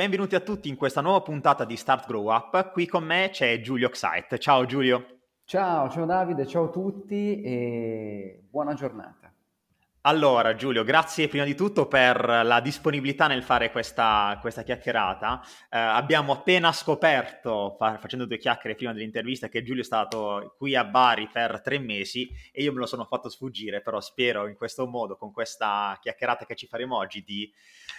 [0.00, 2.72] Benvenuti a tutti in questa nuova puntata di Start Grow Up.
[2.72, 4.38] Qui con me c'è Giulio Xite.
[4.38, 5.04] Ciao Giulio.
[5.44, 9.30] Ciao, ciao Davide, ciao a tutti e buona giornata.
[10.02, 15.42] Allora Giulio, grazie prima di tutto per la disponibilità nel fare questa, questa chiacchierata.
[15.68, 20.74] Eh, abbiamo appena scoperto, fa, facendo due chiacchiere prima dell'intervista, che Giulio è stato qui
[20.74, 24.56] a Bari per tre mesi e io me lo sono fatto sfuggire, però spero in
[24.56, 27.52] questo modo, con questa chiacchierata che ci faremo oggi, di,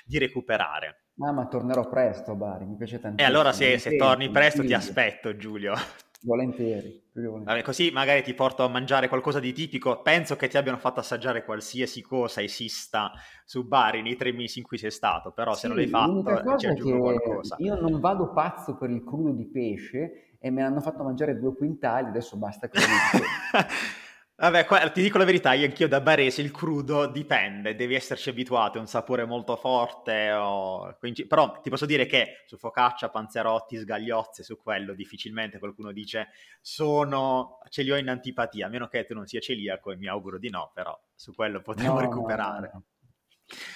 [0.03, 1.03] di recuperare.
[1.19, 3.29] Ah, ma tornerò presto a Bari, mi piace tantissimo.
[3.29, 5.75] E allora se, se torni presto ti aspetto, Giulio.
[6.23, 7.43] Volentieri, volentieri.
[7.45, 10.01] Vabbè, così magari ti porto a mangiare qualcosa di tipico.
[10.01, 13.11] Penso che ti abbiano fatto assaggiare qualsiasi cosa esista
[13.45, 16.57] su Bari nei tre mesi in cui sei stato, però sì, se non l'hai fatto
[16.57, 17.55] ci aggiungo qualcosa.
[17.59, 21.55] Io non vado pazzo per il crudo di pesce e me l'hanno fatto mangiare due
[21.55, 22.79] quintali, adesso basta che
[24.41, 28.29] Vabbè, qua, ti dico la verità, io anch'io da barese il crudo dipende, devi esserci
[28.29, 30.97] abituato, è un sapore molto forte, o...
[31.27, 37.59] però ti posso dire che su focaccia, panzerotti, sgagliozze, su quello difficilmente qualcuno dice sono,
[37.69, 40.39] ce li ho in antipatia, a meno che tu non sia celiaco e mi auguro
[40.39, 42.71] di no, però su quello potremo no, recuperare.
[42.73, 42.83] No.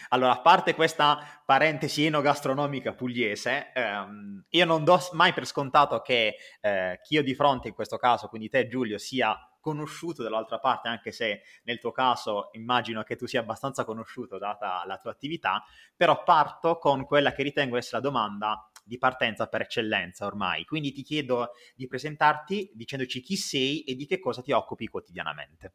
[0.10, 6.38] Allora, a parte questa parentesi enogastronomica pugliese, ehm, io non do mai per scontato che
[6.60, 10.90] eh, chi ho di fronte in questo caso, quindi te Giulio, sia conosciuto dall'altra parte,
[10.90, 15.64] anche se nel tuo caso immagino che tu sia abbastanza conosciuto data la tua attività,
[15.96, 20.66] però parto con quella che ritengo essere la domanda di partenza per eccellenza ormai.
[20.66, 25.74] Quindi ti chiedo di presentarti dicendoci chi sei e di che cosa ti occupi quotidianamente.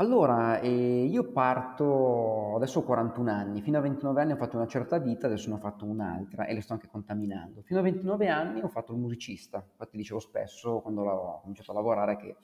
[0.00, 4.66] Allora, eh, io parto, adesso ho 41 anni, fino a 29 anni ho fatto una
[4.66, 7.60] certa vita, adesso ne ho fatto un'altra e le sto anche contaminando.
[7.60, 11.74] Fino a 29 anni ho fatto il musicista, infatti dicevo spesso quando ho cominciato a
[11.74, 12.36] lavorare che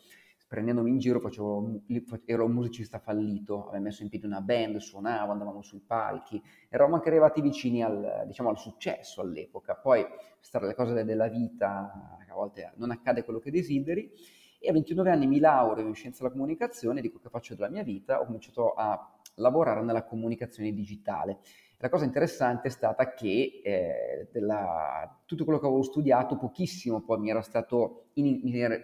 [0.46, 1.80] prendendomi in giro facevo,
[2.26, 6.96] ero un musicista fallito, avevo messo in piedi una band, suonavo, andavamo sui palchi, eravamo
[6.96, 9.76] anche arrivati vicini al, diciamo, al successo all'epoca.
[9.76, 10.04] Poi,
[10.40, 14.12] stare le cose della vita, a volte non accade quello che desideri,
[14.58, 17.82] e a 29 anni mi laureo in scienza della comunicazione, dico che faccio della mia
[17.82, 21.38] vita, ho cominciato a lavorare nella comunicazione digitale.
[21.78, 27.18] La cosa interessante è stata che eh, della, tutto quello che avevo studiato, pochissimo poi
[27.18, 28.40] mi, stato, in,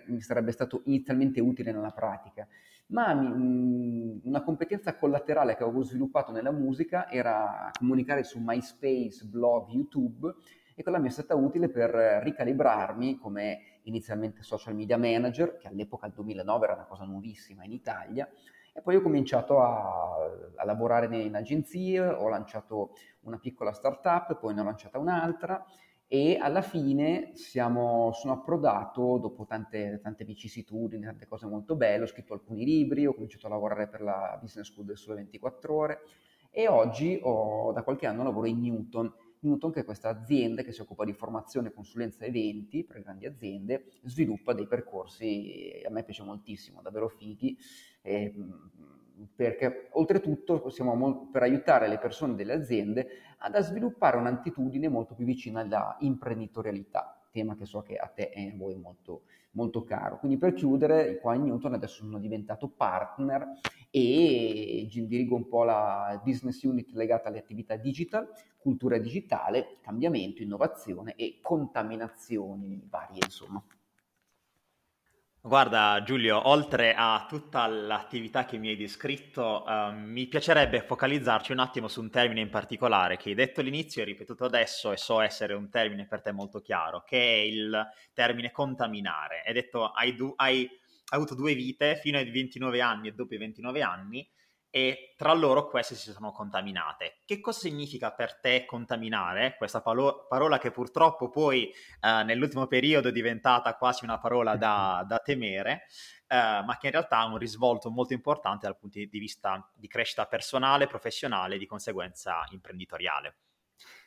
[0.07, 2.47] mi, sarebbe stato inizialmente utile nella pratica,
[2.89, 9.25] ma mi, mh, una competenza collaterale che avevo sviluppato nella musica era comunicare su MySpace,
[9.25, 10.35] blog, YouTube
[10.75, 11.91] e quella mi è stata utile per
[12.23, 17.73] ricalibrarmi come inizialmente social media manager, che all'epoca, al 2009, era una cosa nuovissima in
[17.73, 18.29] Italia,
[18.75, 20.15] e poi ho cominciato a,
[20.57, 25.65] a lavorare in agenzie, ho lanciato una piccola startup, poi ne ho lanciata un'altra
[26.13, 32.07] e alla fine siamo, sono approdato dopo tante, tante vicissitudini, tante cose molto belle, ho
[32.07, 36.01] scritto alcuni libri, ho cominciato a lavorare per la Business School del Sole 24 Ore
[36.51, 39.11] e oggi ho, da qualche anno lavoro in Newton,
[39.43, 43.87] Newton, che è questa azienda che si occupa di formazione, consulenza eventi per grandi aziende,
[44.05, 47.57] sviluppa dei percorsi, a me piace moltissimo, davvero fighi,
[48.03, 48.35] eh,
[49.35, 53.09] perché oltretutto siamo per aiutare le persone delle aziende
[53.39, 58.51] ad sviluppare un'attitudine molto più vicina alla imprenditorialità tema che so che a te e
[58.51, 59.23] a voi è molto,
[59.53, 60.19] molto caro.
[60.19, 63.59] Quindi per chiudere, qua in Newton adesso sono diventato partner
[63.91, 68.29] e dirigo un po' la business unit legata alle attività digital,
[68.59, 73.63] cultura digitale, cambiamento, innovazione e contaminazioni varie, insomma.
[75.45, 81.59] Guarda Giulio, oltre a tutta l'attività che mi hai descritto, eh, mi piacerebbe focalizzarci un
[81.59, 85.21] attimo su un termine in particolare che hai detto all'inizio e ripetuto adesso e so
[85.21, 89.43] essere un termine per te molto chiaro, che è il termine contaminare.
[89.45, 90.69] Hai detto hai, du- hai
[91.11, 94.29] avuto due vite fino ai 29 anni e dopo i 29 anni
[94.75, 97.19] e tra loro queste si sono contaminate.
[97.27, 99.55] Che cosa significa per te contaminare?
[99.59, 101.71] Questa palo- parola che purtroppo poi
[102.01, 105.85] eh, nell'ultimo periodo è diventata quasi una parola da, da temere,
[106.27, 109.89] eh, ma che in realtà ha un risvolto molto importante dal punto di vista di
[109.89, 113.37] crescita personale, professionale e di conseguenza imprenditoriale.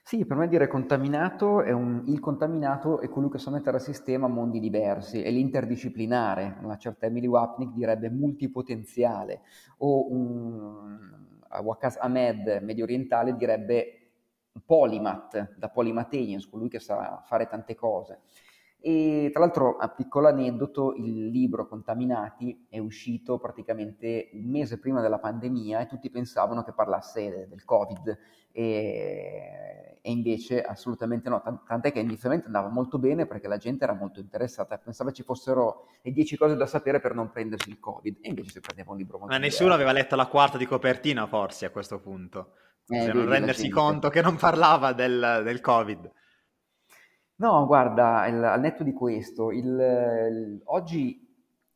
[0.07, 3.79] Sì, per me dire contaminato è un, il contaminato è colui che sa mettere a
[3.79, 9.41] sistema mondi diversi, è l'interdisciplinare, una certa Emily Wapnick direbbe multipotenziale,
[9.77, 10.99] o un,
[11.59, 14.11] Waqas Ahmed medio orientale direbbe
[14.51, 18.19] un polymath, da polymathenius, colui che sa fare tante cose.
[18.87, 25.01] E tra l'altro, a piccolo aneddoto, il libro Contaminati è uscito praticamente un mese prima
[25.01, 28.15] della pandemia e tutti pensavano che parlasse del Covid.
[28.51, 33.93] E, e invece assolutamente no, tant'è che inizialmente andava molto bene perché la gente era
[33.93, 38.19] molto interessata, pensava ci fossero le 10 cose da sapere per non prendersi il Covid.
[38.21, 41.25] E invece si prendeva un libro molto Ma nessuno aveva letto la quarta di copertina
[41.25, 42.51] forse a questo punto,
[42.89, 46.11] eh, se non rendersi conto che non parlava del, del Covid.
[47.37, 51.21] No, guarda, il, al netto di questo, il, il, oggi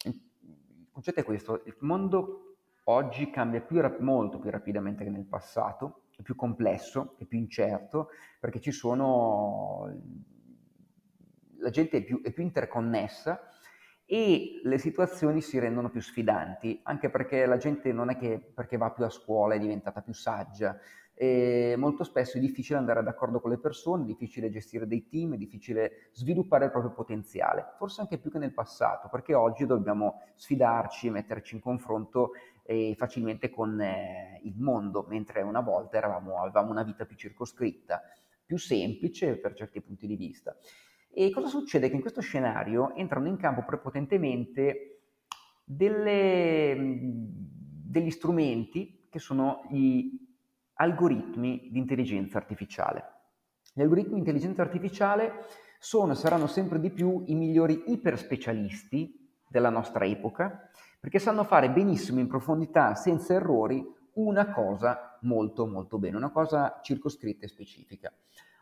[0.03, 6.03] il concetto è questo, il mondo oggi cambia più, molto più rapidamente che nel passato,
[6.15, 8.09] è più complesso, è più incerto,
[8.39, 9.85] perché ci sono,
[11.57, 13.49] la gente è più, è più interconnessa
[14.05, 18.77] e le situazioni si rendono più sfidanti, anche perché la gente non è che perché
[18.77, 20.77] va più a scuola è diventata più saggia,
[21.21, 25.33] e molto spesso è difficile andare d'accordo con le persone, è difficile gestire dei team,
[25.33, 30.21] è difficile sviluppare il proprio potenziale, forse anche più che nel passato, perché oggi dobbiamo
[30.35, 32.31] sfidarci, metterci in confronto
[32.63, 38.01] eh, facilmente con eh, il mondo, mentre una volta eravamo, avevamo una vita più circoscritta,
[38.45, 40.55] più semplice per certi punti di vista.
[41.11, 41.89] E cosa succede?
[41.89, 45.01] Che in questo scenario entrano in campo prepotentemente
[45.65, 50.28] delle, degli strumenti che sono gli
[50.81, 53.03] algoritmi di intelligenza artificiale.
[53.73, 55.45] Gli algoritmi di intelligenza artificiale
[55.77, 61.69] sono e saranno sempre di più i migliori iperspecialisti della nostra epoca, perché sanno fare
[61.69, 68.11] benissimo in profondità, senza errori, una cosa molto molto bene, una cosa circoscritta e specifica.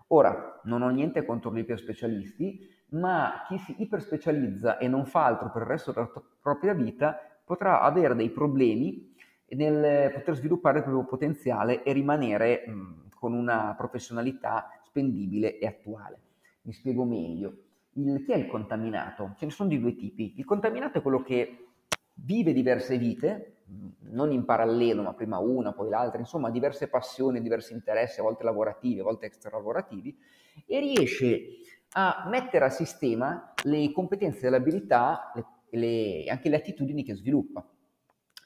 [0.07, 5.51] Ora, non ho niente contro gli iperspecialisti, ma chi si iperspecializza e non fa altro
[5.51, 6.09] per il resto della
[6.41, 9.13] propria vita potrà avere dei problemi
[9.49, 16.19] nel poter sviluppare il proprio potenziale e rimanere mh, con una professionalità spendibile e attuale.
[16.63, 17.57] Mi spiego meglio.
[17.93, 19.33] Il, chi è il contaminato?
[19.37, 20.33] Ce ne sono di due tipi.
[20.37, 21.67] Il contaminato è quello che
[22.13, 23.63] vive diverse vite,
[24.11, 28.43] non in parallelo, ma prima una, poi l'altra, insomma, diverse passioni, diversi interessi, a volte
[28.43, 30.17] lavorativi, a volte extralavorativi,
[30.65, 31.47] e riesce
[31.91, 35.31] a mettere a sistema le competenze le abilità
[35.69, 37.65] e anche le attitudini che sviluppa.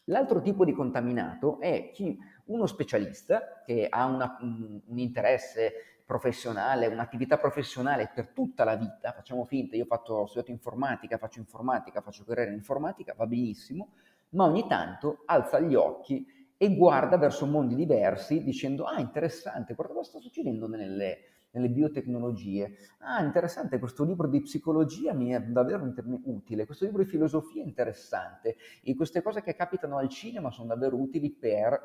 [0.06, 6.88] L'altro tipo di contaminato è chi, uno specialista che ha una, un, un, interesse professionale,
[6.88, 12.02] un'attività professionale per tutta la vita, facciamo finta, io fatto, ho studiato informatica, faccio informatica,
[12.02, 13.92] faccio carriera in informatica, va benissimo,
[14.30, 16.26] ma ogni tanto alza gli occhi
[16.58, 22.76] e guarda verso mondi diversi dicendo ah interessante, guarda cosa sta succedendo nelle, nelle biotecnologie.
[23.00, 25.92] Ah, interessante, questo libro di psicologia mi è davvero
[26.24, 30.68] utile, questo libro di filosofia è interessante, e queste cose che capitano al cinema sono
[30.68, 31.80] davvero utili per...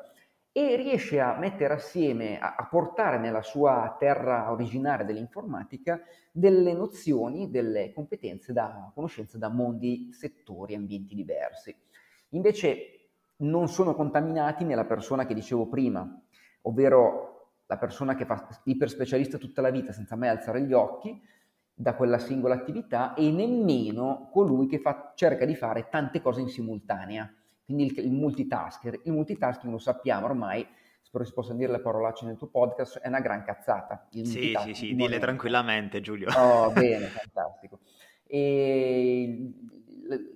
[0.51, 7.49] e riesce a mettere assieme, a, a portare nella sua terra originaria dell'informatica delle nozioni,
[7.49, 11.75] delle competenze da conoscenze da mondi, settori, ambienti diversi.
[12.29, 16.07] Invece non sono contaminati nella persona che dicevo prima,
[16.61, 17.36] ovvero
[17.67, 21.21] la persona che fa iperspecialista tutta la vita senza mai alzare gli occhi
[21.73, 26.49] da quella singola attività e nemmeno colui che fa, cerca di fare tante cose in
[26.49, 27.31] simultanea.
[27.63, 29.01] Quindi il, il multitasker.
[29.03, 30.65] Il multitasking lo sappiamo ormai,
[31.01, 34.07] spero si possano dire le parolacce nel tuo podcast, è una gran cazzata.
[34.09, 36.29] Sì, sì, sì, dille tranquillamente Giulio.
[36.35, 37.79] Oh, bene, fantastico.
[38.23, 39.53] E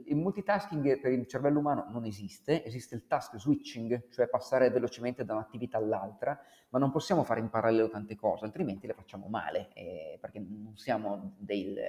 [0.05, 5.25] il multitasking per il cervello umano non esiste, esiste il task switching, cioè passare velocemente
[5.25, 9.69] da un'attività all'altra, ma non possiamo fare in parallelo tante cose, altrimenti le facciamo male,
[9.73, 11.79] eh, perché non siamo del,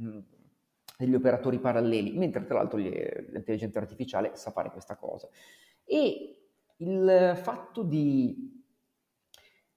[0.00, 0.18] mm,
[0.96, 5.28] degli operatori paralleli, mentre tra l'altro l'intelligenza artificiale sa fare questa cosa.
[5.84, 6.38] E
[6.76, 8.64] il fatto di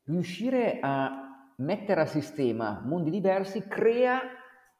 [0.03, 4.21] riuscire a mettere a sistema mondi diversi crea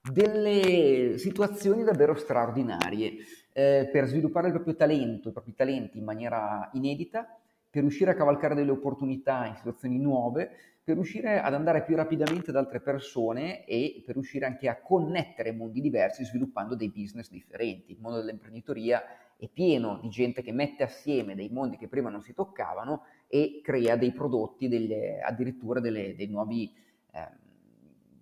[0.02, 3.14] delle situazioni davvero straordinarie
[3.54, 7.38] eh, per sviluppare il proprio talento, i propri talenti in maniera inedita,
[7.70, 10.50] per riuscire a cavalcare delle opportunità in situazioni nuove,
[10.84, 15.54] per riuscire ad andare più rapidamente ad altre persone e per riuscire anche a connettere
[15.54, 17.92] mondi diversi sviluppando dei business differenti.
[17.92, 19.04] Il mondo dell'imprenditoria
[19.38, 23.62] è pieno di gente che mette assieme dei mondi che prima non si toccavano e
[23.64, 26.74] crea dei prodotti, delle, addirittura delle, dei nuovi...
[27.12, 27.50] Eh,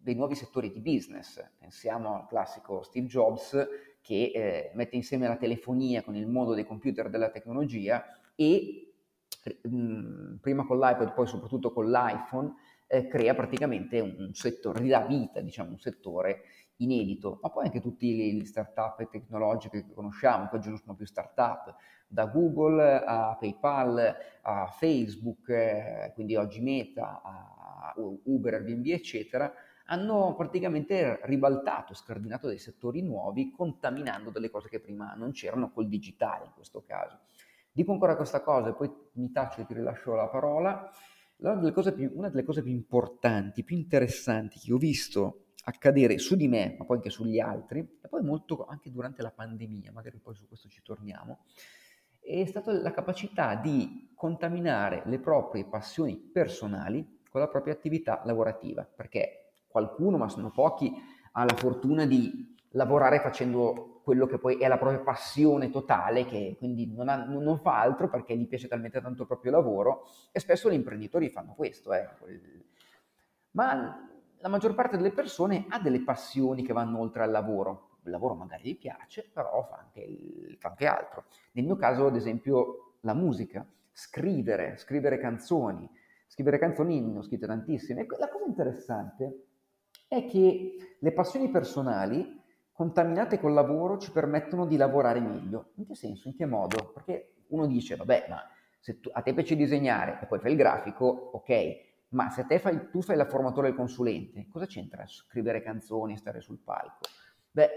[0.09, 1.39] dei nuovi settori di business.
[1.59, 3.67] Pensiamo al classico Steve Jobs
[4.01, 8.91] che eh, mette insieme la telefonia con il mondo dei computer e della tecnologia e
[9.61, 12.55] mh, mm, prima con l'iPad, poi soprattutto con l'iPhone,
[12.87, 16.41] eh, crea praticamente un settore, ridà vita, diciamo, un settore
[16.77, 21.05] inedito, ma poi anche tutti gli start-up tecnologiche che conosciamo, che oggi non sono più
[21.05, 21.75] start-up,
[22.07, 29.53] da Google a PayPal a Facebook, eh, quindi oggi Meta, a Uber, Airbnb, eccetera,
[29.91, 35.87] hanno praticamente ribaltato, scardinato dei settori nuovi, contaminando delle cose che prima non c'erano col
[35.87, 37.19] digitale in questo caso.
[37.71, 40.91] Dico ancora questa cosa e poi mi taccio e ti rilascio la parola.
[41.37, 46.35] Una delle, più, una delle cose più importanti, più interessanti che ho visto accadere su
[46.35, 50.19] di me, ma poi anche sugli altri, e poi molto anche durante la pandemia, magari
[50.19, 51.45] poi su questo ci torniamo,
[52.19, 58.83] è stata la capacità di contaminare le proprie passioni personali con la propria attività lavorativa,
[58.83, 59.38] perché
[59.69, 60.91] qualcuno, ma sono pochi,
[61.33, 66.55] ha la fortuna di lavorare facendo quello che poi è la propria passione totale, che
[66.57, 70.39] quindi non, ha, non fa altro perché gli piace talmente tanto il proprio lavoro, e
[70.39, 71.93] spesso gli imprenditori fanno questo.
[71.93, 72.07] Eh.
[73.51, 77.97] Ma la maggior parte delle persone ha delle passioni che vanno oltre al lavoro.
[78.03, 81.25] Il lavoro magari gli piace, però fa anche, fa anche altro.
[81.51, 85.87] Nel mio caso, ad esempio, la musica, scrivere, scrivere canzoni.
[86.25, 88.05] Scrivere canzoni ne ho scritte tantissime.
[88.17, 89.48] la cosa interessante
[90.09, 92.41] è che le passioni personali
[92.73, 95.71] contaminate col lavoro ci permettono di lavorare meglio.
[95.75, 96.27] In che senso?
[96.27, 96.91] In che modo?
[96.93, 98.41] Perché uno dice, vabbè, ma
[98.79, 102.57] se tu, a te piace disegnare e poi fai il grafico, ok, ma se te
[102.57, 106.57] fai, tu fai la formatore e il consulente, cosa c'entra scrivere canzoni e stare sul
[106.57, 107.07] palco?
[107.51, 107.69] Beh,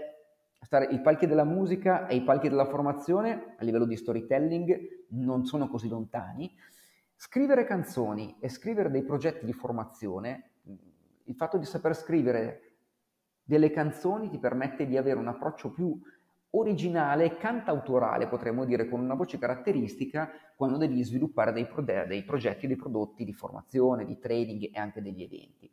[0.61, 5.45] stare, i palchi della musica e i palchi della formazione a livello di storytelling non
[5.45, 6.51] sono così lontani.
[7.15, 10.51] Scrivere canzoni e scrivere dei progetti di formazione,
[11.25, 12.73] il fatto di saper scrivere
[13.43, 15.99] delle canzoni ti permette di avere un approccio più
[16.55, 22.67] originale, cantautorale, potremmo dire, con una voce caratteristica quando devi sviluppare dei, pro- dei progetti,
[22.67, 25.69] dei prodotti di formazione, di training e anche degli eventi.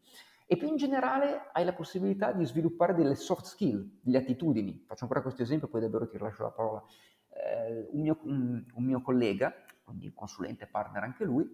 [0.47, 4.83] E più in generale hai la possibilità di sviluppare delle soft skill, delle attitudini.
[4.87, 6.83] Faccio ancora questo esempio, poi davvero ti lascio la parola.
[7.29, 9.55] Eh, un, mio, un, un, mio, collega,
[9.85, 11.49] quindi consulente partner anche lui,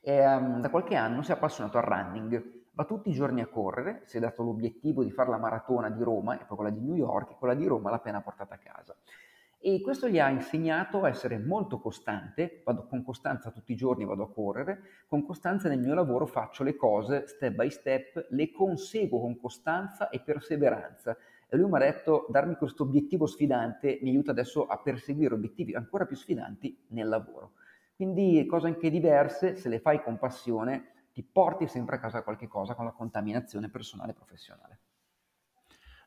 [0.00, 4.02] eh, da qualche anno si è appassionato al running va tutti i giorni a correre,
[4.06, 6.94] si è dato l'obiettivo di fare la maratona di Roma e poi quella di New
[6.94, 8.96] York e quella di Roma l'ha appena portata a casa.
[9.64, 14.04] E questo gli ha insegnato a essere molto costante, vado con costanza tutti i giorni,
[14.04, 18.50] vado a correre, con costanza nel mio lavoro faccio le cose step by step, le
[18.50, 21.16] conseguo con costanza e perseveranza.
[21.48, 25.74] E lui mi ha detto, darmi questo obiettivo sfidante mi aiuta adesso a perseguire obiettivi
[25.74, 27.52] ancora più sfidanti nel lavoro.
[27.94, 32.48] Quindi cose anche diverse, se le fai con passione, ti porti sempre a casa qualche
[32.48, 34.80] cosa con la contaminazione personale e professionale.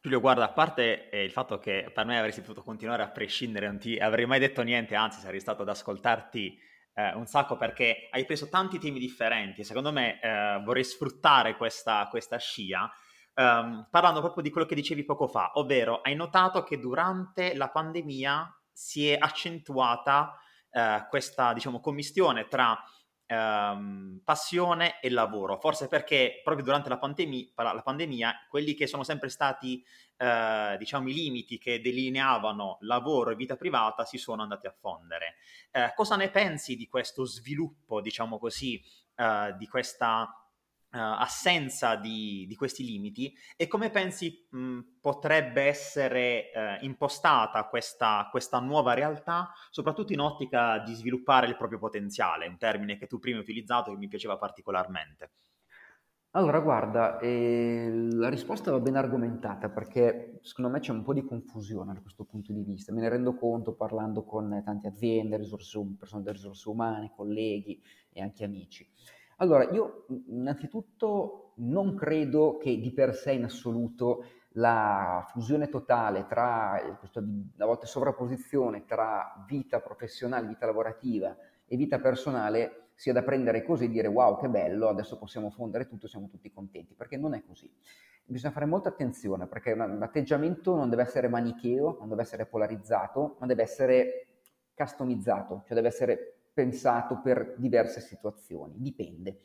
[0.01, 3.67] Giulio, guarda, a parte eh, il fatto che per me avresti potuto continuare a prescindere,
[3.67, 6.59] non ti avrei mai detto niente, anzi sarei stato ad ascoltarti
[6.93, 11.55] eh, un sacco perché hai preso tanti temi differenti e secondo me eh, vorrei sfruttare
[11.57, 12.89] questa, questa scia
[13.35, 17.69] ehm, parlando proprio di quello che dicevi poco fa, ovvero hai notato che durante la
[17.69, 20.37] pandemia si è accentuata
[20.71, 22.77] eh, questa diciamo, commistione tra
[23.25, 29.03] ehm, passione e lavoro, forse perché proprio durante la, pandemia, la pandemia quelli che sono
[29.03, 29.83] sempre stati
[30.17, 35.35] eh, diciamo i limiti che delineavano lavoro e vita privata si sono andati a fondere.
[35.71, 38.81] Eh, cosa ne pensi di questo sviluppo, diciamo così,
[39.15, 40.44] eh, di questa
[40.99, 48.59] assenza di, di, questi limiti e come pensi mh, potrebbe essere uh, impostata questa, questa,
[48.59, 53.37] nuova realtà, soprattutto in ottica di sviluppare il proprio potenziale, un termine che tu prima
[53.37, 55.31] hai utilizzato e che mi piaceva particolarmente.
[56.35, 61.23] Allora, guarda, eh, la risposta va ben argomentata perché secondo me c'è un po' di
[61.23, 62.91] confusione da questo punto di vista.
[62.91, 68.21] Me ne rendo conto parlando con tante aziende, risorse, persone delle risorse umane, colleghi e
[68.21, 68.85] anche amici.
[69.37, 74.25] Allora, io innanzitutto non credo che di per sé in assoluto
[74.57, 81.35] la fusione totale tra, questa, a volte sovrapposizione tra vita professionale, vita lavorativa
[81.67, 85.87] e vita personale sia da prendere così e dire wow che bello, adesso possiamo fondere
[85.87, 87.69] tutto, siamo tutti contenti, perché non è così.
[88.27, 93.45] Bisogna fare molta attenzione perché l'atteggiamento non deve essere manicheo, non deve essere polarizzato, ma
[93.45, 94.27] deve essere
[94.73, 99.41] customizzato, cioè deve essere pensato per diverse situazioni, dipende.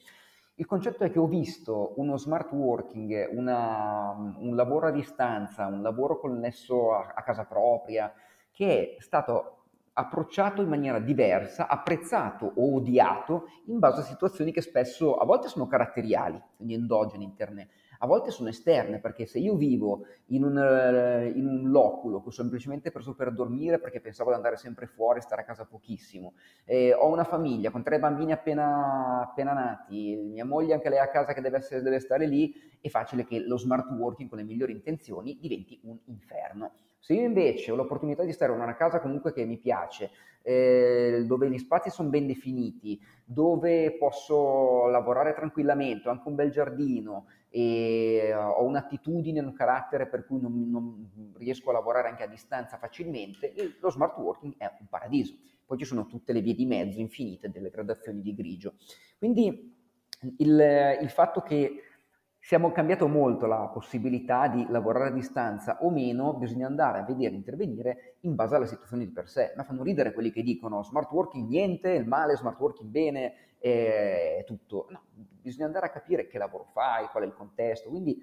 [0.54, 5.82] Il concetto è che ho visto uno smart working, una, un lavoro a distanza, un
[5.82, 8.12] lavoro connesso a, a casa propria,
[8.52, 14.60] che è stato approcciato in maniera diversa, apprezzato o odiato in base a situazioni che
[14.60, 17.68] spesso a volte sono caratteriali, quindi endogene interne,
[18.02, 22.28] a volte sono esterne, perché se io vivo in un, eh, in un loculo che
[22.28, 25.66] ho semplicemente preso per dormire perché pensavo di andare sempre fuori e stare a casa
[25.66, 26.32] pochissimo,
[26.64, 31.10] eh, ho una famiglia con tre bambini appena, appena nati, mia moglie anche lei a
[31.10, 34.44] casa che deve, essere, deve stare lì, è facile che lo smart working con le
[34.44, 36.72] migliori intenzioni diventi un inferno.
[36.98, 40.10] Se io invece ho l'opportunità di stare in una casa comunque che mi piace,
[40.42, 46.50] eh, dove gli spazi sono ben definiti, dove posso lavorare tranquillamente, ho anche un bel
[46.50, 52.28] giardino e ho un'attitudine, un carattere per cui non, non riesco a lavorare anche a
[52.28, 55.34] distanza facilmente, lo smart working è un paradiso.
[55.66, 58.74] Poi ci sono tutte le vie di mezzo infinite delle gradazioni di grigio.
[59.18, 59.76] Quindi
[60.38, 61.82] il, il fatto che
[62.40, 67.34] siamo cambiato molto la possibilità di lavorare a distanza o meno, bisogna andare a vedere,
[67.34, 69.52] intervenire in base alla situazione di per sé.
[69.56, 74.42] Ma fanno ridere quelli che dicono smart working niente, il male, smart working bene, è
[74.46, 74.86] tutto.
[74.88, 77.90] No, bisogna andare a capire che lavoro fai, qual è il contesto.
[77.90, 78.18] Quindi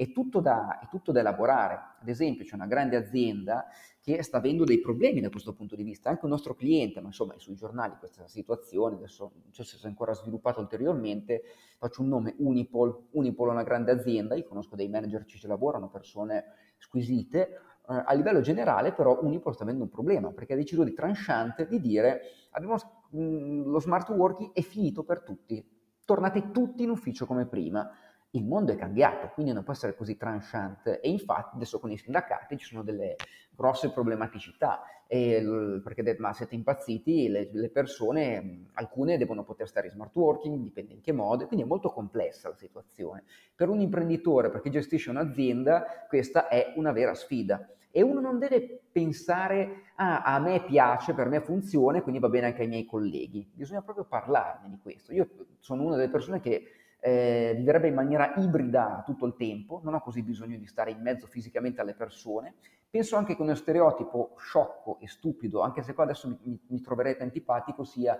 [0.00, 1.96] è tutto, da, è tutto da elaborare.
[2.00, 3.66] Ad esempio, c'è una grande azienda
[4.00, 7.08] che sta avendo dei problemi da questo punto di vista, anche un nostro cliente, ma
[7.08, 11.42] insomma è sui giornali questa situazione, adesso non so se si è ancora sviluppata ulteriormente,
[11.76, 15.46] faccio un nome Unipol, Unipol è una grande azienda, io conosco dei manager che ci
[15.46, 16.44] lavorano, persone
[16.78, 17.48] squisite,
[17.86, 21.66] eh, a livello generale però Unipol sta avendo un problema perché ha deciso di tranchante
[21.66, 22.76] di dire abbiamo,
[23.10, 25.62] mh, mm, lo smart working è finito per tutti,
[26.06, 27.86] tornate tutti in ufficio come prima
[28.32, 31.96] il mondo è cambiato, quindi non può essere così tranchant e infatti adesso con i
[31.96, 33.16] sindacati ci sono delle
[33.50, 39.92] grosse problematicità, e, perché ma siete impazziti, le, le, persone, alcune devono poter stare in
[39.92, 43.24] smart working, dipende in che modo, quindi è molto complessa la situazione.
[43.54, 47.68] Per un imprenditore, per chi gestisce un'azienda, questa è una vera sfida.
[47.90, 52.46] E uno non deve pensare, ah, a me piace, per me funziona, quindi va bene
[52.46, 53.50] anche ai miei colleghi.
[53.52, 55.12] Bisogna proprio parlarne di questo.
[55.12, 59.94] Io sono una delle persone che eh, viverebbe in maniera ibrida tutto il tempo, non
[59.94, 62.54] ho così bisogno di stare in mezzo fisicamente alle persone.
[62.88, 66.80] Penso anche che uno stereotipo sciocco e stupido, anche se qua adesso mi, mi, mi
[66.80, 68.18] troverete antipatico, sia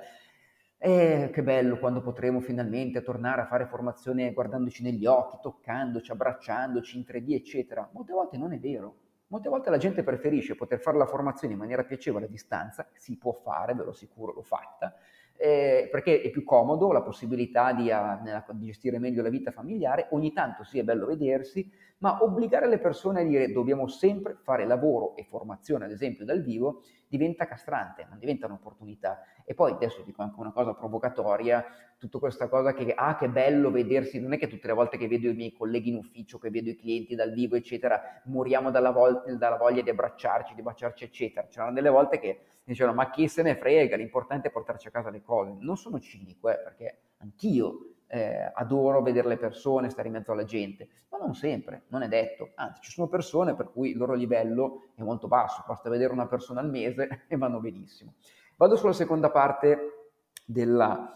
[0.78, 6.96] eh, che bello quando potremo finalmente tornare a fare formazione guardandoci negli occhi, toccandoci, abbracciandoci
[6.96, 7.88] in 3D, eccetera.
[7.92, 8.96] Molte volte non è vero.
[9.26, 13.16] Molte volte la gente preferisce poter fare la formazione in maniera piacevole a distanza, si
[13.16, 14.96] può fare, ve lo assicuro, l'ho fatta,
[15.42, 19.50] eh, perché è più comodo, la possibilità di, a, nella, di, gestire meglio la vita
[19.50, 21.66] familiare, ogni tanto sì è bello vedersi,
[22.00, 26.42] ma obbligare le persone a dire dobbiamo sempre fare lavoro e formazione, ad esempio dal
[26.42, 29.20] vivo, diventa castrante, non diventa un'opportunità.
[29.44, 31.64] E poi adesso dico anche una cosa provocatoria,
[31.98, 35.08] tutta questa cosa che, ah che bello vedersi, non è che tutte le volte che
[35.08, 38.90] vedo i miei colleghi in ufficio, che vedo i clienti dal vivo, eccetera, moriamo dalla,
[38.92, 41.46] vol- dalla voglia di abbracciarci, di baciarci, eccetera.
[41.48, 45.10] C'erano delle volte che dicevano ma chi se ne frega, l'importante è portarci a casa
[45.10, 45.54] le cose.
[45.58, 50.44] Non sono cinico, eh, perché anch'io eh, adoro vedere le persone, stare in mezzo alla
[50.44, 52.50] gente, ma non sempre, non è detto.
[52.56, 56.26] Anzi, ci sono persone per cui il loro livello è molto basso, basta vedere una
[56.26, 58.14] persona al mese e vanno benissimo.
[58.56, 60.12] Vado sulla seconda parte
[60.44, 61.14] della,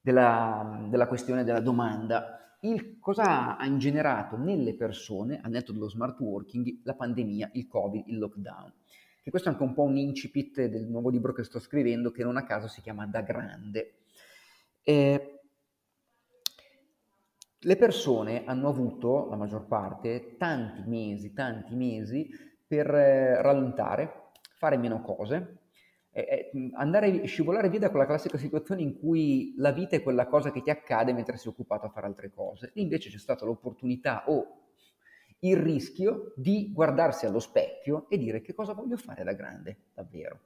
[0.00, 2.56] della, della questione della domanda.
[2.60, 8.08] Il, cosa ha ingenerato nelle persone, al netto dello smart working, la pandemia, il Covid,
[8.08, 8.72] il lockdown?
[9.22, 12.24] Che questo è anche un po' un incipit del nuovo libro che sto scrivendo, che
[12.24, 13.98] non a caso si chiama Da Grande.
[14.82, 15.35] Eh,
[17.66, 22.30] le persone hanno avuto, la maggior parte, tanti mesi, tanti mesi
[22.64, 25.62] per eh, rallentare, fare meno cose,
[26.12, 30.52] eh, andare scivolare via da quella classica situazione in cui la vita è quella cosa
[30.52, 32.70] che ti accade mentre sei occupato a fare altre cose.
[32.74, 34.68] Invece c'è stata l'opportunità o
[35.40, 40.42] il rischio di guardarsi allo specchio e dire che cosa voglio fare da grande, davvero.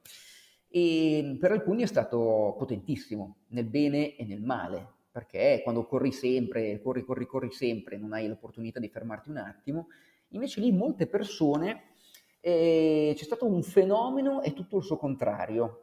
[0.70, 6.80] E per alcuni è stato potentissimo, nel bene e nel male, perché quando corri sempre,
[6.80, 9.88] corri, corri, corri sempre, non hai l'opportunità di fermarti un attimo,
[10.28, 11.90] invece lì molte persone
[12.40, 15.80] eh, c'è stato un fenomeno e tutto il suo contrario.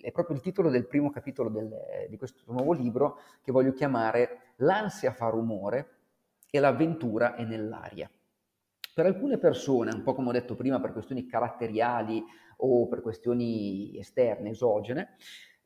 [0.00, 1.70] È proprio il titolo del primo capitolo del,
[2.08, 5.96] di questo nuovo libro che voglio chiamare L'ansia fa rumore
[6.50, 8.10] e l'avventura è nell'aria.
[8.94, 12.22] Per alcune persone, un po' come ho detto prima, per questioni caratteriali
[12.58, 15.16] o per questioni esterne, esogene,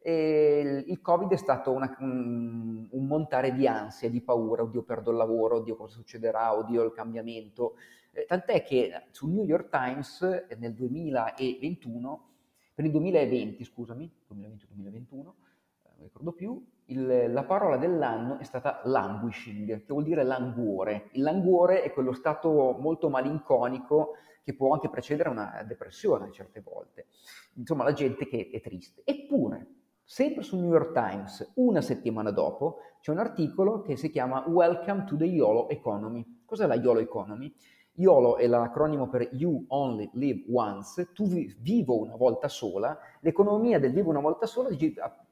[0.01, 5.17] e il Covid è stato una, un, montare di ansia, di paura, oddio perdo il
[5.17, 7.75] lavoro, oddio cosa succederà, oddio il cambiamento.
[8.13, 12.29] Eh, tant'è che sul New York Times eh, nel 2021,
[12.75, 18.81] per il 2020, scusami, 2020-2021, eh, non ricordo più, il, la parola dell'anno è stata
[18.85, 21.09] languishing, che vuol dire languore.
[21.13, 27.07] Il languore è quello stato molto malinconico che può anche precedere una depressione certe volte.
[27.55, 29.03] Insomma, la gente che è triste.
[29.05, 29.78] Eppure,
[30.11, 35.05] Sempre sul New York Times, una settimana dopo, c'è un articolo che si chiama Welcome
[35.05, 36.45] to the YOLO Economy.
[36.47, 37.55] Cos'è la YOLO Economy?
[37.93, 42.99] YOLO è l'acronimo per You Only Live Once, tu vivo una volta sola.
[43.21, 44.71] L'economia del vivo una volta sola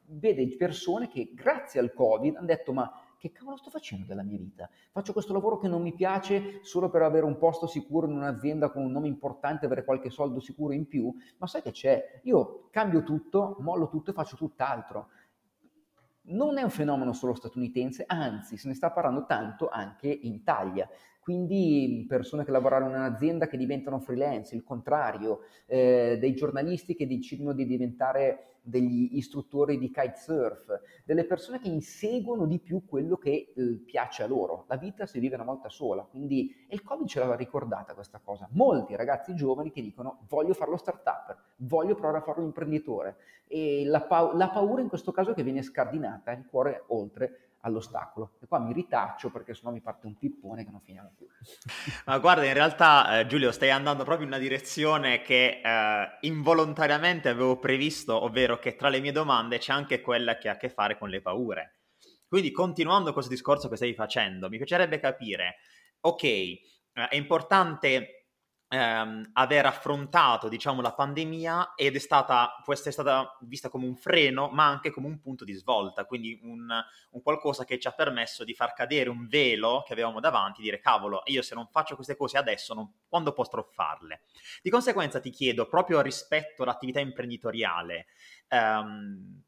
[0.09, 2.93] vede persone che grazie al Covid hanno detto ma
[3.29, 4.69] che cavolo sto facendo della mia vita?
[4.91, 8.71] Faccio questo lavoro che non mi piace solo per avere un posto sicuro in un'azienda
[8.71, 12.21] con un nome importante, avere qualche soldo sicuro in più, ma sai che c'è?
[12.25, 15.09] Io cambio tutto, mollo tutto e faccio tutt'altro.
[16.29, 20.89] Non è un fenomeno solo statunitense, anzi se ne sta parlando tanto anche in Italia
[21.27, 27.09] quindi persone che lavorano in un'azienda che diventano freelance, il contrario, eh, dei giornalisti che
[27.09, 33.53] decidono di diventare degli istruttori di kitesurf, delle persone che inseguono di più quello che
[33.57, 34.67] eh, piace a loro.
[34.69, 38.21] La vita si vive una volta sola, quindi e il Covid ce l'aveva ricordata questa
[38.23, 38.49] cosa.
[38.53, 43.17] Molti ragazzi giovani che dicono voglio fare lo start-up, voglio provare a fare l'imprenditore
[43.49, 48.37] e la, pa- la paura in questo caso che viene scardinata, il cuore oltre all'ostacolo.
[48.41, 51.27] E qua mi ritaccio perché sennò mi parte un pippone che non finiamo più.
[52.07, 57.29] Ma guarda, in realtà eh, Giulio stai andando proprio in una direzione che eh, involontariamente
[57.29, 60.71] avevo previsto, ovvero che tra le mie domande c'è anche quella che ha a che
[60.71, 61.75] fare con le paure.
[62.29, 65.57] Quindi continuando questo discorso che stai facendo, mi piacerebbe capire,
[66.01, 66.61] ok, eh,
[66.93, 68.16] è importante
[68.69, 73.97] ehm, aver affrontato, diciamo, la pandemia ed è stata, può essere stata vista come un
[73.97, 76.69] freno, ma anche come un punto di svolta, quindi un,
[77.11, 80.81] un qualcosa che ci ha permesso di far cadere un velo che avevamo davanti, dire
[80.81, 84.23] cavolo, io se non faccio queste cose adesso, non, quando potrò farle?
[84.63, 88.07] Di conseguenza ti chiedo, proprio rispetto all'attività imprenditoriale,
[88.49, 89.43] ehm,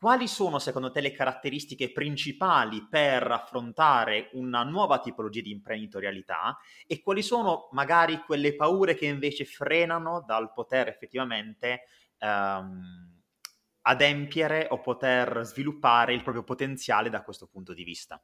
[0.00, 7.02] quali sono secondo te le caratteristiche principali per affrontare una nuova tipologia di imprenditorialità e
[7.02, 11.82] quali sono magari quelle paure che invece frenano dal poter effettivamente
[12.20, 13.20] um,
[13.82, 18.18] adempiere o poter sviluppare il proprio potenziale da questo punto di vista?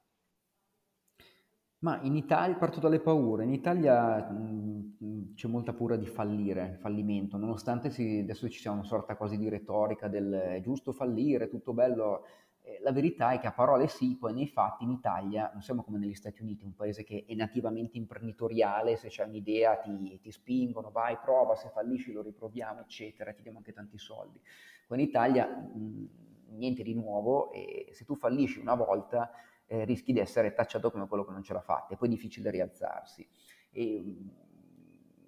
[1.79, 7.37] Ma in Italia, parto dalle paure, in Italia mh, c'è molta paura di fallire, fallimento,
[7.37, 11.75] nonostante si, adesso ci sia una sorta quasi di retorica del è giusto fallire, tutto
[11.75, 12.25] bello,
[12.63, 15.83] eh, la verità è che a parole sì, poi nei fatti in Italia non siamo
[15.83, 20.31] come negli Stati Uniti, un paese che è nativamente imprenditoriale, se c'è un'idea ti, ti
[20.33, 24.41] spingono, vai, prova, se fallisci lo riproviamo, eccetera, ti diamo anche tanti soldi.
[24.87, 26.09] Qua in Italia mh,
[26.57, 29.31] niente di nuovo e se tu fallisci una volta
[29.67, 32.11] eh, rischi di essere tacciato come quello che non ce l'ha fatta, e poi è
[32.11, 33.27] difficile rialzarsi.
[33.71, 34.29] E, mm,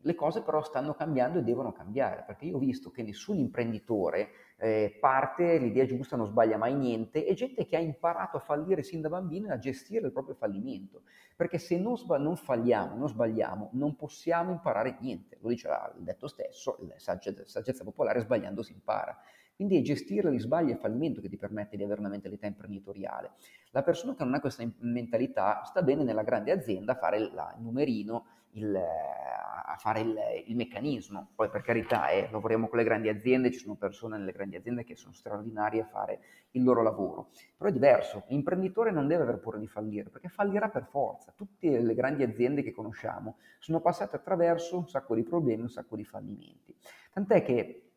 [0.02, 4.30] le cose però stanno cambiando e devono cambiare, perché io ho visto che nessun imprenditore
[4.56, 8.82] eh, parte l'idea giusta, non sbaglia mai niente, e gente che ha imparato a fallire
[8.82, 11.02] sin da bambino e a gestire il proprio fallimento,
[11.36, 16.04] perché se non, sba- non falliamo, non sbagliamo, non possiamo imparare niente, lo dice il
[16.04, 19.16] detto stesso, la saggezza popolare, sbagliando si impara.
[19.58, 22.46] Quindi è gestire gli sbagli e il fallimento che ti permette di avere una mentalità
[22.46, 23.32] imprenditoriale.
[23.72, 27.54] La persona che non ha questa mentalità sta bene nella grande azienda a fare il
[27.58, 30.16] numerino, il, a fare il,
[30.46, 31.30] il, meccanismo.
[31.34, 34.84] Poi per carità, eh, lavoriamo con le grandi aziende, ci sono persone nelle grandi aziende
[34.84, 36.20] che sono straordinarie a fare
[36.52, 37.30] il loro lavoro.
[37.56, 41.32] Però è diverso, l'imprenditore non deve aver paura di fallire, perché fallirà per forza.
[41.34, 45.96] Tutte le grandi aziende che conosciamo sono passate attraverso un sacco di problemi, un sacco
[45.96, 46.72] di fallimenti.
[47.12, 47.87] Tant'è che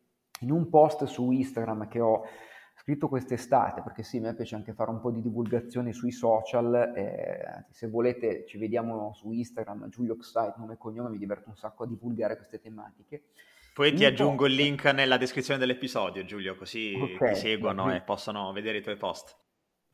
[0.42, 2.22] in un post su Instagram che ho
[2.74, 6.92] scritto quest'estate, perché sì, a me piace anche fare un po' di divulgazione sui social,
[6.96, 11.56] eh, se volete ci vediamo su Instagram, Giulio Xite, nome e cognome, mi diverto un
[11.56, 13.24] sacco a divulgare queste tematiche.
[13.72, 14.50] Poi in ti aggiungo post...
[14.50, 18.96] il link nella descrizione dell'episodio, Giulio, così okay, ti seguono e possono vedere i tuoi
[18.96, 19.41] post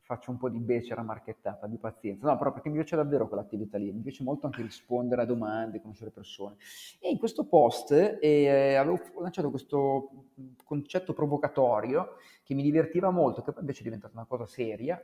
[0.09, 2.25] faccio un po' di becera marchettata, di pazienza.
[2.25, 5.79] No, però perché mi piace davvero quell'attività lì, mi piace molto anche rispondere a domande,
[5.79, 6.55] conoscere persone.
[6.99, 10.31] E in questo post eh, avevo lanciato questo
[10.63, 14.99] concetto provocatorio che mi divertiva molto, che poi invece è diventata una cosa seria,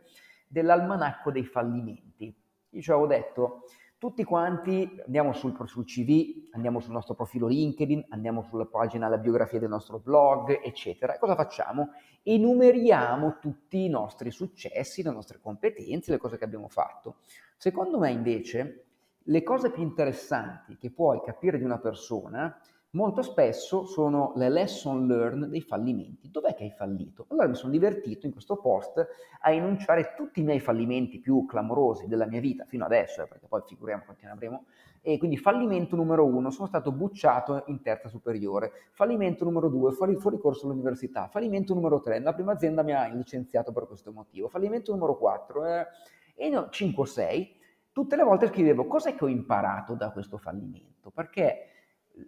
[0.48, 2.36] dell'almanacco dei fallimenti.
[2.72, 3.66] Io ci avevo detto,
[4.06, 9.18] tutti quanti andiamo sul, sul, CV, andiamo sul nostro profilo LinkedIn, andiamo sulla pagina, la
[9.18, 11.16] biografia del nostro blog, eccetera.
[11.16, 11.90] E cosa facciamo?
[12.22, 17.16] Enumeriamo tutti i nostri successi, le nostre competenze, le cose che abbiamo fatto.
[17.58, 18.86] Secondo me invece
[19.24, 22.62] le cose più interessanti che puoi capire di una persona
[22.96, 26.32] molto spesso sono le lesson learned dei fallimenti.
[26.32, 27.26] Dov'è che hai fallito?
[27.30, 29.06] Allora mi sono divertito in questo post
[29.42, 33.48] a enunciare tutti i miei fallimenti più clamorosi della mia vita fino adesso, eh, perché
[33.48, 34.66] poi figuriamo quanti ne avremo.
[35.02, 38.72] E quindi fallimento numero uno, sono stato bucciato in terza superiore.
[38.92, 41.28] Fallimento numero due, fuori, fuori corso all'università.
[41.28, 44.48] Fallimento numero tre, la prima azienda mi ha licenziato per questo motivo.
[44.48, 45.86] Fallimento numero quattro, eh,
[46.34, 47.56] e no, 5 o 6.
[47.92, 51.75] Tutte le volte scrivevo cos'è che ho imparato da questo fallimento, perché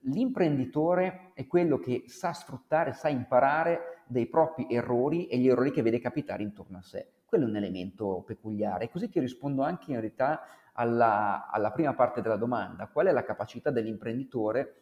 [0.04, 5.82] l'imprenditore è quello che sa sfruttare, sa imparare dei propri errori e gli errori che
[5.82, 7.12] vede capitare intorno a sé.
[7.26, 8.90] Quello è un elemento peculiare.
[8.90, 10.42] Così ti rispondo anche in realtà
[10.74, 12.88] alla, alla prima parte della domanda.
[12.88, 14.82] Qual è la capacità dell'imprenditore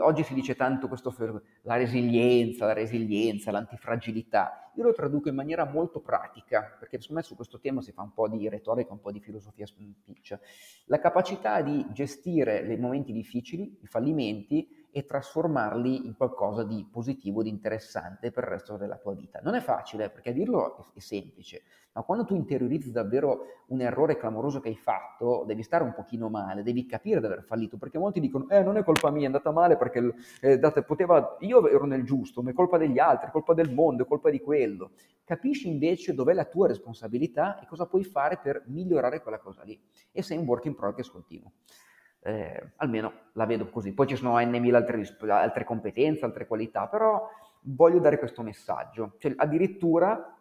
[0.00, 1.14] Oggi si dice tanto questo,
[1.62, 4.70] la resilienza, la resilienza, l'antifragilità.
[4.76, 8.00] Io lo traduco in maniera molto pratica, perché secondo me su questo tema si fa
[8.00, 10.40] un po' di retorica, un po' di filosofia spiccia.
[10.86, 17.42] La capacità di gestire i momenti difficili, i fallimenti, e trasformarli in qualcosa di positivo,
[17.42, 19.40] di interessante per il resto della tua vita.
[19.42, 24.16] Non è facile, perché a dirlo è, semplice, ma quando tu interiorizzi davvero un errore
[24.16, 27.98] clamoroso che hai fatto, devi stare un pochino male, devi capire di aver fallito, perché
[27.98, 31.68] molti dicono, eh, non è colpa mia, è andata male perché eh, date, poteva, io
[31.68, 34.40] ero nel giusto, ma è colpa degli altri, è colpa del mondo, è colpa di
[34.40, 34.92] quello.
[35.24, 39.78] Capisci invece dov'è la tua responsabilità e cosa puoi fare per migliorare quella cosa lì.
[40.10, 41.52] E sei un work in progress continuo.
[42.26, 43.92] Eh, almeno la vedo così.
[43.92, 47.28] Poi ci sono n altre, altre competenze, altre qualità, però
[47.60, 49.14] voglio dare questo messaggio.
[49.18, 50.36] Cioè, addirittura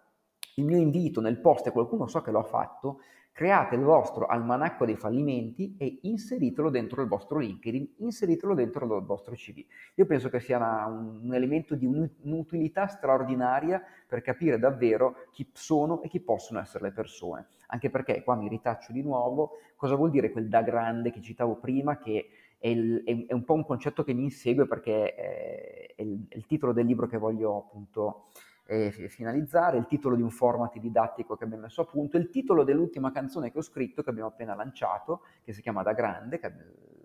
[0.56, 3.02] il mio invito nel post, e qualcuno so che lo ha fatto,
[3.36, 9.04] create il vostro almanacco dei fallimenti e inseritelo dentro il vostro LinkedIn, inseritelo dentro il
[9.04, 9.62] vostro CV.
[9.96, 16.02] Io penso che sia una, un, elemento di un'utilità straordinaria per capire davvero chi sono
[16.02, 17.48] e chi possono essere le persone.
[17.68, 21.58] Anche perché, qua mi ritaccio di nuovo, cosa vuol dire quel da grande che citavo
[21.58, 26.02] prima, che è, il, è un po' un concetto che mi insegue perché è, è,
[26.04, 28.28] il, è il titolo del libro che voglio appunto
[28.68, 32.64] eh, finalizzare, il titolo di un format didattico che abbiamo messo a punto, il titolo
[32.64, 36.52] dell'ultima canzone che ho scritto, che abbiamo appena lanciato, che si chiama Da Grande, che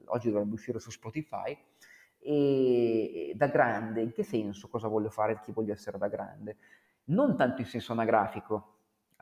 [0.07, 1.57] oggi dovrebbe uscire su Spotify.
[2.23, 4.69] E da grande, in che senso?
[4.69, 5.41] Cosa voglio fare?
[5.41, 6.57] Chi voglio essere da grande?
[7.05, 8.75] Non tanto in senso anagrafico,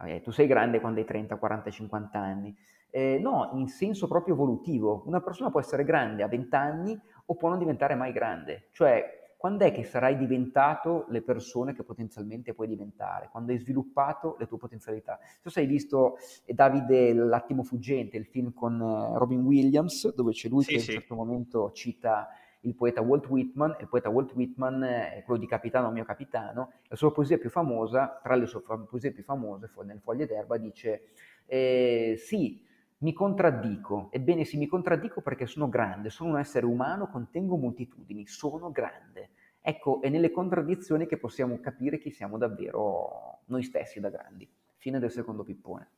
[0.04, 2.56] eh, tu sei grande quando hai 30, 40, 50 anni.
[2.90, 5.02] Eh, no, in senso proprio evolutivo.
[5.06, 8.68] Una persona può essere grande a 20 anni o può non diventare mai grande.
[8.72, 13.28] Cioè, quando è che sarai diventato le persone che potenzialmente puoi diventare?
[13.30, 15.16] Quando hai sviluppato le tue potenzialità.
[15.40, 20.48] Tu sei visto eh, Davide L'attimo fuggente, il film con eh, Robin Williams, dove c'è
[20.48, 20.90] lui sì, che sì.
[20.90, 22.28] a un certo momento cita
[22.62, 26.96] il poeta Walt Whitman, il poeta Walt Whitman è quello di Capitano mio capitano, la
[26.96, 31.10] sua poesia più famosa, tra le sue poesie più famose, nel Foglie d'erba, dice
[31.46, 32.66] eh, sì,
[32.98, 38.26] mi contraddico, ebbene sì, mi contraddico perché sono grande, sono un essere umano, contengo moltitudini,
[38.26, 39.30] sono grande.
[39.60, 44.48] Ecco, è nelle contraddizioni che possiamo capire chi siamo davvero noi stessi da grandi.
[44.76, 45.90] Fine del secondo pippone.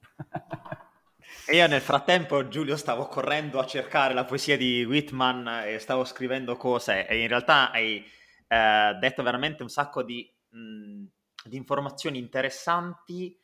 [1.47, 6.05] E io nel frattempo, Giulio, stavo correndo a cercare la poesia di Whitman e stavo
[6.05, 8.05] scrivendo cose e in realtà hai
[8.49, 11.05] eh, detto veramente un sacco di, mh,
[11.45, 13.39] di, informazioni interessanti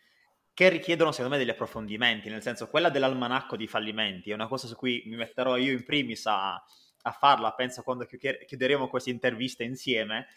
[0.57, 4.66] che richiedono secondo me degli approfondimenti, nel senso quella dell'almanacco di fallimenti è una cosa
[4.66, 9.64] su cui mi metterò io in primis a, a farla, penso quando chiuderemo queste interviste
[9.64, 10.29] insieme,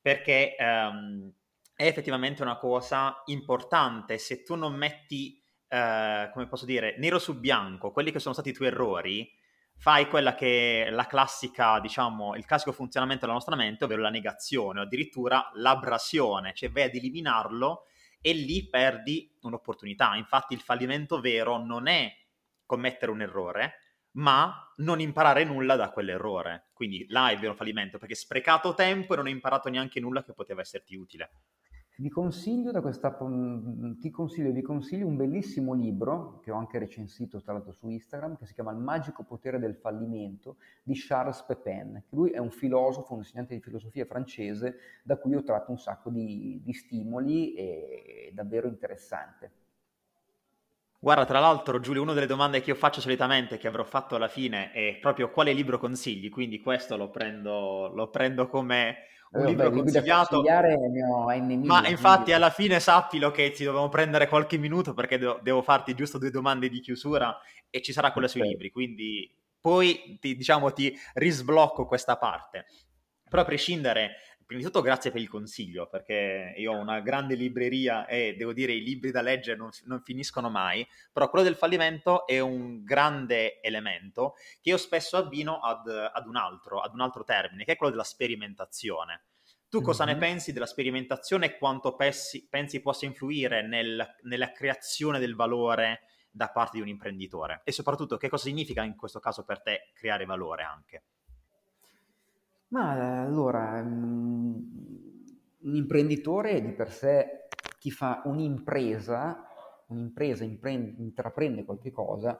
[0.00, 1.30] perché um,
[1.74, 4.16] è effettivamente una cosa importante.
[4.16, 8.48] Se tu non metti eh, come posso dire, nero su bianco, quelli che sono stati
[8.48, 9.30] i tuoi errori,
[9.76, 14.08] fai quella che è la classica, diciamo, il classico funzionamento della nostra mente, ovvero la
[14.08, 17.82] negazione o addirittura l'abrasione, cioè vai ad eliminarlo
[18.26, 20.16] e lì perdi un'opportunità.
[20.16, 22.12] Infatti il fallimento vero non è
[22.64, 23.74] commettere un errore,
[24.16, 26.70] ma non imparare nulla da quell'errore.
[26.72, 30.24] Quindi là è il vero fallimento, perché sprecato tempo e non hai imparato neanche nulla
[30.24, 31.30] che poteva esserti utile.
[31.98, 33.10] Vi consiglio, da questa,
[33.98, 38.36] ti consiglio, vi consiglio un bellissimo libro che ho anche recensito tra l'altro su Instagram
[38.36, 42.02] che si chiama Il magico potere del fallimento di Charles Pepin.
[42.10, 46.10] Lui è un filosofo, un insegnante di filosofia francese da cui ho tratto un sacco
[46.10, 49.52] di, di stimoli e davvero interessante.
[50.98, 54.28] Guarda, tra l'altro, Giulio, una delle domande che io faccio solitamente, che avrò fatto alla
[54.28, 58.96] fine, è proprio quale libro consigli, quindi questo lo prendo, lo prendo come
[59.32, 60.42] un eh, libro beh, consigliato.
[61.64, 65.94] Ma infatti alla fine sappilo che ti dobbiamo prendere qualche minuto perché devo, devo farti
[65.94, 67.36] giusto due domande di chiusura
[67.70, 68.40] e ci sarà quella okay.
[68.40, 72.66] sui libri, quindi poi ti, diciamo ti risblocco questa parte.
[73.28, 77.34] Però a prescindere, prima di tutto grazie per il consiglio, perché io ho una grande
[77.34, 81.56] libreria e devo dire i libri da leggere non, non, finiscono mai, però quello del
[81.56, 87.00] fallimento è un grande elemento che io spesso abbino ad, ad, un, altro, ad un
[87.00, 89.24] altro termine, che è quello della sperimentazione.
[89.68, 90.14] Tu cosa mm-hmm.
[90.14, 96.02] ne pensi della sperimentazione e quanto pensi, pensi possa influire nel, nella creazione del valore
[96.30, 97.62] da parte di un imprenditore?
[97.64, 101.02] E soprattutto che cosa significa in questo caso per te creare valore anche?
[102.68, 105.24] Ma allora, mhmm,
[105.62, 107.48] un imprenditore di per sé,
[107.78, 109.44] chi fa un'impresa,
[109.88, 112.38] un'impresa imprende, intraprende qualche cosa,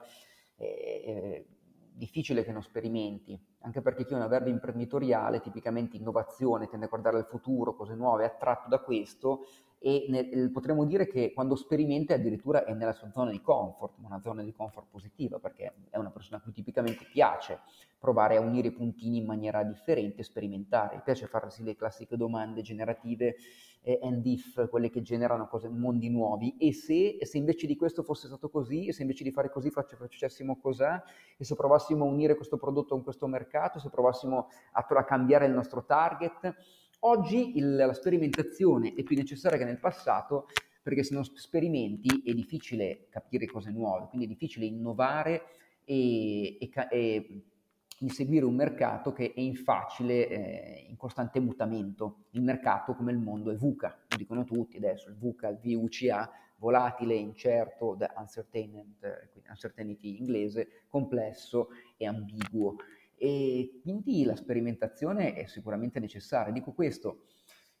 [0.55, 1.45] è
[1.93, 6.89] difficile che non sperimenti, anche perché chi ha una verba imprenditoriale, tipicamente innovazione, tende a
[6.89, 9.45] guardare al futuro, cose nuove, è attratto da questo
[9.79, 14.19] e nel, potremmo dire che quando sperimenta addirittura è nella sua zona di comfort, una
[14.19, 17.59] zona di comfort positiva, perché è una persona a cui tipicamente piace
[17.99, 21.01] provare a unire i puntini in maniera differente, sperimentare.
[21.03, 23.35] Piace farsi le classiche domande generative
[23.81, 26.55] eh, and if, quelle che generano cose, mondi nuovi.
[26.57, 29.69] E se, se, invece di questo fosse stato così, e se invece di fare così
[29.69, 31.01] facessimo cos'è,
[31.37, 35.45] e se provassimo a unire questo prodotto con questo mercato, se provassimo a, a cambiare
[35.45, 36.55] il nostro target.
[37.07, 40.47] Oggi il, la sperimentazione è più necessaria che nel passato
[40.83, 45.43] perché se non sperimenti è difficile capire cose nuove, quindi è difficile innovare
[45.85, 47.43] e, e, e
[47.99, 52.25] inseguire un mercato che è in facile, eh, in costante mutamento.
[52.31, 56.29] Il mercato, come il mondo, è VUCA, lo dicono tutti adesso, il VUCA, il VUCA,
[56.57, 62.75] volatile, incerto, the uncertainty inglese, complesso e ambiguo.
[63.15, 63.46] E
[64.25, 66.51] la sperimentazione è sicuramente necessaria.
[66.51, 67.23] Dico questo,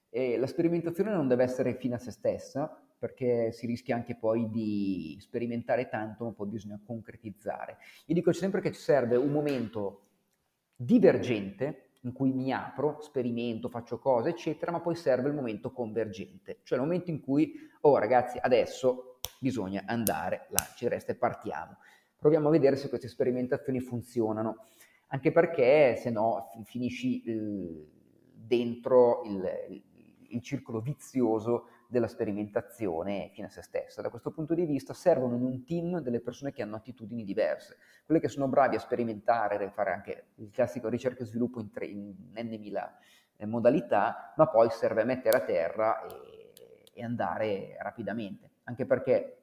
[0.09, 4.49] eh, la sperimentazione non deve essere fine a se stessa, perché si rischia anche poi
[4.49, 7.77] di sperimentare tanto, ma poi bisogna concretizzare.
[8.05, 10.01] Io dico sempre che ci serve un momento
[10.75, 16.59] divergente in cui mi apro, sperimento, faccio cose, eccetera, ma poi serve il momento convergente,
[16.63, 21.77] cioè il momento in cui, oh ragazzi, adesso bisogna andare là, ci resta e partiamo.
[22.15, 24.65] Proviamo a vedere se queste sperimentazioni funzionano,
[25.07, 27.87] anche perché se no finisci eh,
[28.33, 29.83] dentro il,
[30.29, 34.01] il circolo vizioso della sperimentazione fine a se stessa.
[34.01, 37.77] Da questo punto di vista servono in un team delle persone che hanno attitudini diverse,
[38.05, 41.69] quelle che sono bravi a sperimentare, a fare anche il classico ricerca e sviluppo in,
[41.81, 42.89] in n
[43.37, 46.53] eh, modalità, ma poi serve mettere a terra e,
[46.93, 49.33] e andare rapidamente, anche perché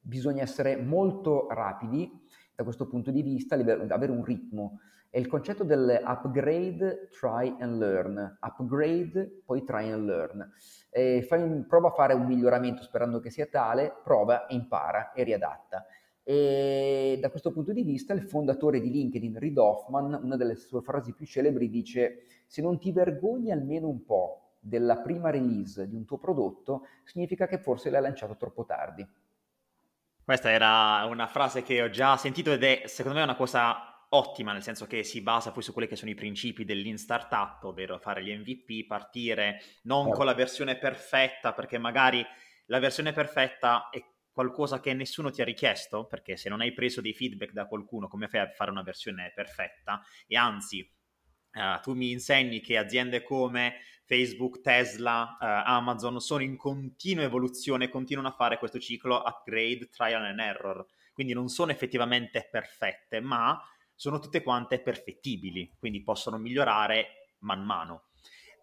[0.00, 2.22] bisogna essere molto rapidi
[2.54, 4.78] da questo punto di vista, avere un ritmo
[5.14, 10.52] è il concetto dell'upgrade, try and learn, upgrade, poi try and learn.
[10.90, 15.22] E fai, prova a fare un miglioramento sperando che sia tale, prova e impara e
[15.22, 15.86] riadatta.
[16.24, 20.82] E da questo punto di vista il fondatore di LinkedIn, Reid Hoffman, una delle sue
[20.82, 25.94] frasi più celebri dice se non ti vergogni almeno un po' della prima release di
[25.94, 29.06] un tuo prodotto, significa che forse l'hai lanciato troppo tardi.
[30.24, 34.52] Questa era una frase che ho già sentito ed è secondo me una cosa ottima,
[34.52, 37.98] nel senso che si basa poi su quelli che sono i principi dell'in startup, ovvero
[37.98, 42.24] fare gli MVP, partire non con la versione perfetta, perché magari
[42.66, 47.02] la versione perfetta è qualcosa che nessuno ti ha richiesto, perché se non hai preso
[47.02, 50.00] dei feedback da qualcuno, come fai a fare una versione perfetta?
[50.26, 50.90] E anzi,
[51.54, 57.88] Uh, tu mi insegni che aziende come Facebook, Tesla, uh, Amazon sono in continua evoluzione,
[57.88, 60.84] continuano a fare questo ciclo upgrade, trial and error.
[61.12, 63.58] Quindi non sono effettivamente perfette, ma
[63.94, 68.06] sono tutte quante perfettibili, quindi possono migliorare man mano.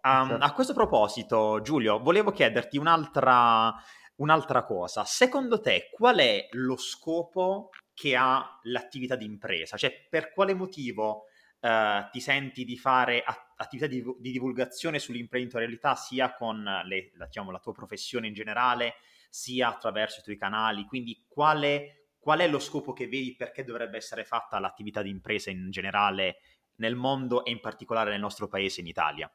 [0.04, 0.44] Um, certo.
[0.44, 3.74] A questo proposito, Giulio, volevo chiederti un'altra,
[4.18, 5.06] un'altra cosa.
[5.06, 9.78] Secondo te, qual è lo scopo che ha l'attività di impresa?
[9.78, 11.28] Cioè, per quale motivo
[11.62, 13.24] uh, ti senti di fare
[13.56, 18.96] attività di, di, divulgazione sull'imprenditorialità sia con le, la, diciamo, la tua professione in generale,
[19.30, 20.86] sia attraverso i tuoi canali?
[20.86, 25.50] Quindi, quale qual è lo scopo che vedi perché dovrebbe essere fatta l'attività di impresa
[25.50, 26.36] in generale
[26.76, 29.30] nel mondo e in particolare nel nostro paese, in Italia?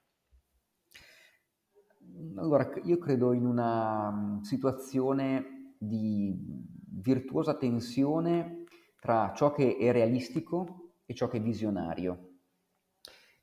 [2.36, 6.32] Allora, io credo in una mm, situazione di
[7.02, 8.64] virtuosa tensione
[9.00, 12.32] tra ciò che è realistico e ciò che è visionario.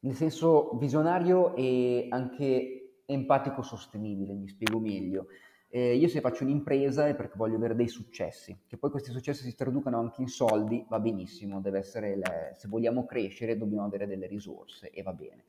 [0.01, 5.27] Nel senso visionario e anche empatico sostenibile, mi spiego meglio
[5.75, 9.43] eh, io se faccio un'impresa è perché voglio avere dei successi, che poi questi successi
[9.43, 14.05] si traducano anche in soldi, va benissimo, deve essere le, se vogliamo crescere dobbiamo avere
[14.05, 15.45] delle risorse e va bene.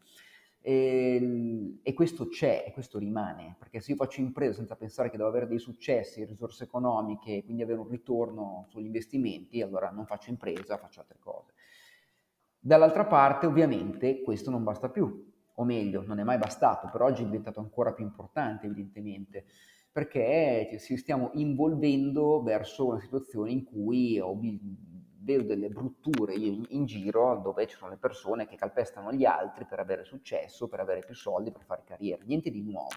[0.62, 5.10] E, ehm, e, questo c'è e questo rimane, perché se io faccio impresa senza pensare
[5.10, 10.06] che devo avere dei successi, risorse economiche, quindi avere un ritorno sugli investimenti, allora non
[10.06, 11.52] faccio impresa, faccio altre cose.
[12.66, 17.20] Dall'altra parte, ovviamente, questo non basta più, o meglio, non è mai bastato, però oggi
[17.20, 19.44] è diventato ancora più importante, evidentemente
[19.92, 24.18] perché ci stiamo involvendo verso una situazione in cui
[25.20, 29.66] vedo delle brutture in, in, giro dove ci sono le persone che calpestano gli altri
[29.66, 32.96] per avere successo, per avere più soldi, per fare carriera, niente di nuovo.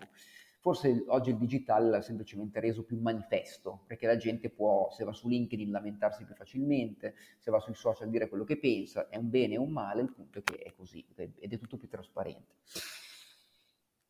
[0.59, 5.13] Forse oggi il digital l'ha semplicemente reso più manifesto, perché la gente può, se va
[5.13, 9.29] su LinkedIn, lamentarsi più facilmente, se va sui social dire quello che pensa, è un
[9.29, 12.55] bene o un male, il punto è che è così ed è tutto più trasparente.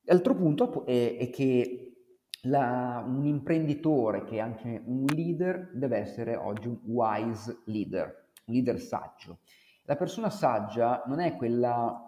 [0.04, 1.98] L'altro punto è, è che
[2.44, 8.54] la, un imprenditore che è anche un leader deve essere oggi un wise leader, un
[8.54, 9.40] leader saggio.
[9.84, 12.07] La persona saggia non è quella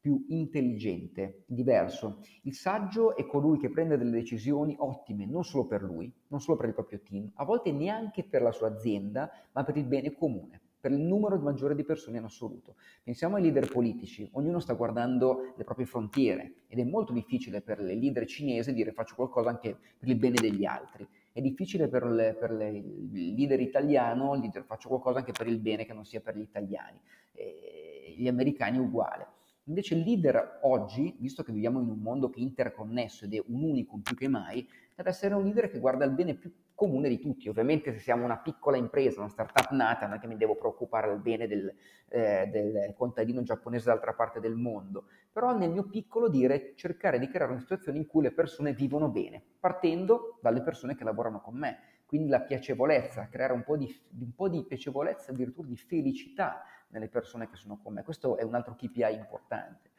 [0.00, 2.20] più intelligente, diverso.
[2.42, 6.56] Il saggio è colui che prende delle decisioni ottime, non solo per lui, non solo
[6.56, 10.12] per il proprio team, a volte neanche per la sua azienda, ma per il bene
[10.12, 10.60] comune.
[10.80, 12.76] per il numero maggiore di persone in assoluto.
[13.02, 17.80] Pensiamo ai leader politici, ognuno sta guardando le proprie frontiere ed è molto difficile per
[17.80, 21.06] le leader cinesi dire faccio qualcosa anche per il bene degli altri.
[21.32, 25.58] È difficile per, le, per le, il leader italiano dire faccio qualcosa anche per il
[25.58, 26.98] bene che non sia per gli italiani.
[27.32, 29.26] E gli americani uguale.
[29.70, 33.42] Invece il leader oggi, visto che viviamo in un mondo che è interconnesso ed è
[33.46, 37.08] un unicum più che mai, deve essere un leader che guarda il bene più comune
[37.08, 37.48] di tutti.
[37.48, 41.06] Ovviamente se siamo una piccola impresa, una startup nata, non è che mi devo preoccupare
[41.06, 41.72] del bene del,
[42.08, 47.28] eh, del contadino giapponese dall'altra parte del mondo, però nel mio piccolo dire cercare di
[47.28, 51.56] creare una situazione in cui le persone vivono bene, partendo dalle persone che lavorano con
[51.56, 51.78] me.
[52.06, 57.08] Quindi la piacevolezza, creare un po' di, un po di piacevolezza, addirittura di felicità nelle
[57.08, 58.02] persone che sono con me.
[58.02, 59.90] Questo è un altro KPI importante.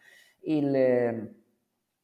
[0.41, 1.35] Il,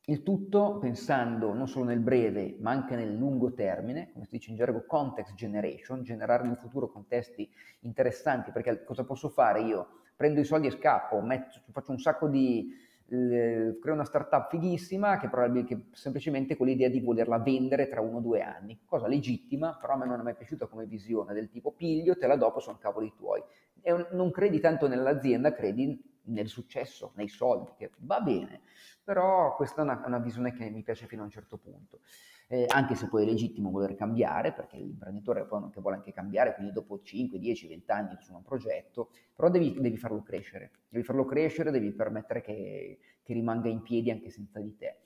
[0.09, 4.51] il tutto pensando non solo nel breve, ma anche nel lungo termine, come si dice
[4.51, 7.49] in gergo context generation, generare nel futuro contesti
[7.81, 10.01] interessanti, perché cosa posso fare io?
[10.15, 12.85] Prendo i soldi e scappo, metto, faccio un sacco di...
[13.09, 15.29] Eh, creo una startup fighissima che,
[15.63, 19.93] che semplicemente con l'idea di volerla vendere tra uno o due anni, cosa legittima, però
[19.93, 22.77] a me non è mai piaciuta come visione del tipo piglio, te la dopo sono
[22.77, 23.41] cavoli tuoi.
[23.87, 28.59] E non credi tanto nell'azienda, credi nel successo, nei soldi, che va bene,
[29.01, 32.01] però questa è una, una visione che mi piace fino a un certo punto.
[32.49, 36.53] Eh, anche se poi è legittimo voler cambiare, perché l'imprenditore poi che vuole anche cambiare,
[36.55, 41.05] quindi dopo 5, 10, 20 anni su un progetto, però devi, devi, farlo crescere, devi
[41.05, 44.97] farlo crescere, devi permettere che, che rimanga in piedi anche senza di te.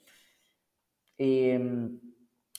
[1.14, 2.00] E, ehm,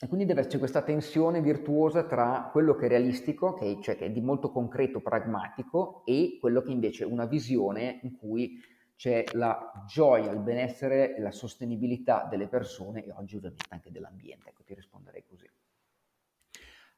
[0.03, 4.07] e quindi deve esserci questa tensione virtuosa tra quello che è realistico, che, cioè che
[4.07, 8.61] è di molto concreto, pragmatico, e quello che invece è una visione in cui
[8.97, 14.49] c'è la gioia, il benessere e la sostenibilità delle persone e oggi ovviamente anche dell'ambiente.
[14.49, 15.49] Ecco, ti risponderei così.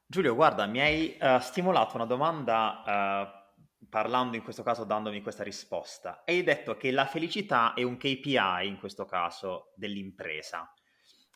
[0.04, 2.82] Giulio, guarda, mi hai uh, stimolato una domanda
[3.78, 6.24] uh, parlando in questo caso dandomi questa risposta.
[6.26, 10.68] Hai detto che la felicità è un KPI in questo caso dell'impresa.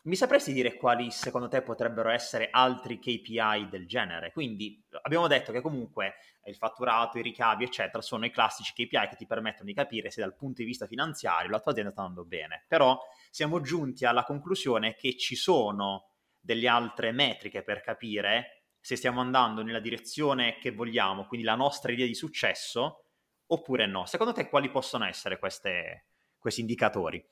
[0.03, 4.31] Mi sapresti dire quali secondo te potrebbero essere altri KPI del genere?
[4.31, 9.15] Quindi abbiamo detto che comunque il fatturato, i ricavi, eccetera, sono i classici KPI che
[9.15, 12.25] ti permettono di capire se dal punto di vista finanziario la tua azienda sta andando
[12.25, 12.65] bene.
[12.67, 12.99] Però
[13.29, 19.61] siamo giunti alla conclusione che ci sono delle altre metriche per capire se stiamo andando
[19.61, 23.05] nella direzione che vogliamo, quindi la nostra idea di successo,
[23.45, 24.07] oppure no.
[24.07, 26.07] Secondo te quali possono essere queste,
[26.39, 27.23] questi indicatori?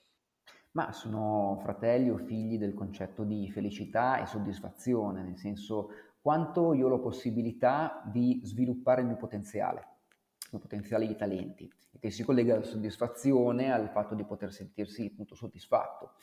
[0.72, 5.90] Ma sono fratelli o figli del concetto di felicità e soddisfazione, nel senso
[6.22, 11.72] quanto io ho la possibilità di sviluppare il mio potenziale, il mio potenziale di talenti,
[12.00, 16.14] che si collega alla soddisfazione, al fatto di poter sentirsi appunto soddisfatto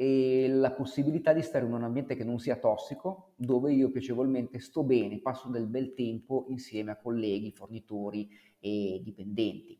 [0.00, 4.60] e la possibilità di stare in un ambiente che non sia tossico, dove io piacevolmente
[4.60, 8.28] sto bene, passo del bel tempo insieme a colleghi, fornitori
[8.60, 9.76] e dipendenti.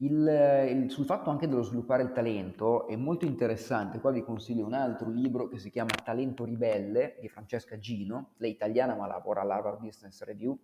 [0.00, 4.66] Il, il, sul fatto anche dello sviluppare il talento è molto interessante, qua vi consiglio
[4.66, 9.06] un altro libro che si chiama Talento ribelle di Francesca Gino, lei è italiana ma
[9.06, 10.58] lavora all'Harvard Business Review,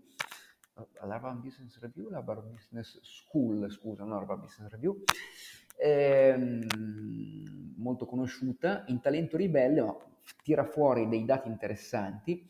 [1.00, 5.02] all'Harvard Business Review, l'Harvard Business School, scusa, non Harvard Business Review,
[5.78, 6.66] ehm,
[7.78, 9.96] molto conosciuta, in Talento ribelle ma
[10.42, 12.46] tira fuori dei dati interessanti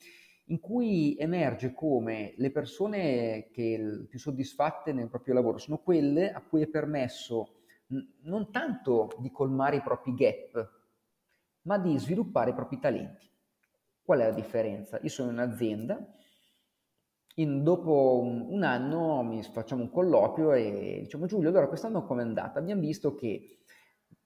[0.52, 6.42] in cui emerge come le persone che più soddisfatte nel proprio lavoro sono quelle a
[6.42, 7.62] cui è permesso
[8.22, 10.70] non tanto di colmare i propri gap,
[11.62, 13.30] ma di sviluppare i propri talenti.
[14.02, 14.98] Qual è la differenza?
[15.02, 16.06] Io sono in un'azienda,
[17.36, 22.20] in, dopo un, un, anno mi facciamo un colloquio e diciamo Giulio, allora quest'anno com'è
[22.20, 22.58] andata?
[22.58, 23.60] Abbiamo visto che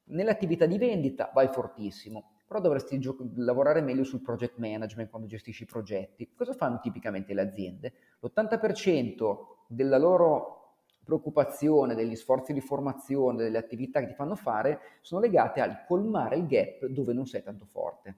[0.07, 5.65] nell'attività di vendita vai fortissimo, però dovresti gio- lavorare meglio sul project management quando gestisci
[5.65, 6.31] i progetti.
[6.35, 7.93] Cosa fanno tipicamente le aziende?
[8.21, 10.57] L'80% della loro
[11.05, 16.37] preoccupazione, degli sforzi di formazione, delle attività che ti fanno fare sono legate al colmare
[16.37, 18.17] il gap dove non sei tanto forte.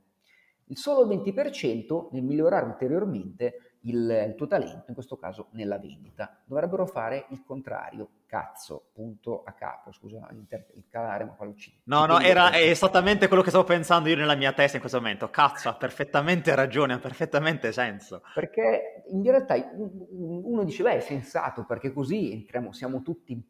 [0.71, 6.39] Il solo 20% nel migliorare ulteriormente il, il, tuo talento, in questo caso nella vendita.
[6.45, 11.81] Dovrebbero fare il contrario, cazzo, punto a capo, scusa il calare, ma quello ci...
[11.85, 15.31] No, no, era esattamente quello che stavo pensando io nella mia testa in questo momento,
[15.31, 18.23] cazzo, ha perfettamente ragione, ha perfettamente senso.
[18.35, 23.43] Perché in realtà uno dice, beh, è sensato, perché così entriamo, siamo tutti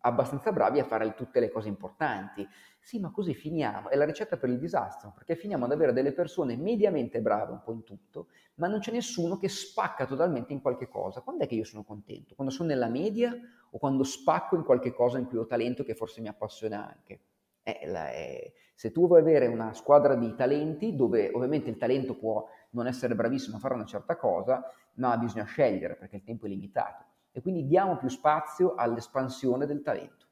[0.00, 2.46] abbastanza bravi a fare tutte le cose importanti.
[2.82, 6.12] Sì, ma così finiamo, è la ricetta per il disastro, perché finiamo ad avere delle
[6.12, 10.60] persone mediamente brave un po' in tutto, ma non c'è nessuno che spacca totalmente in
[10.60, 11.22] qualche cosa.
[11.22, 12.36] Quando è che io sono contento?
[12.36, 13.34] Quando sono nella media
[13.70, 17.20] o quando spacco in qualche cosa in cui ho talento che forse mi appassiona anche?
[17.62, 22.14] Eh, la, eh, se tu vuoi avere una squadra di talenti, dove ovviamente il talento
[22.14, 24.64] può non essere bravissimo a fare una certa cosa,
[24.94, 27.04] ma bisogna scegliere perché il tempo è limitato.
[27.32, 30.26] e quindi diamo più spazio all'espansione del talento.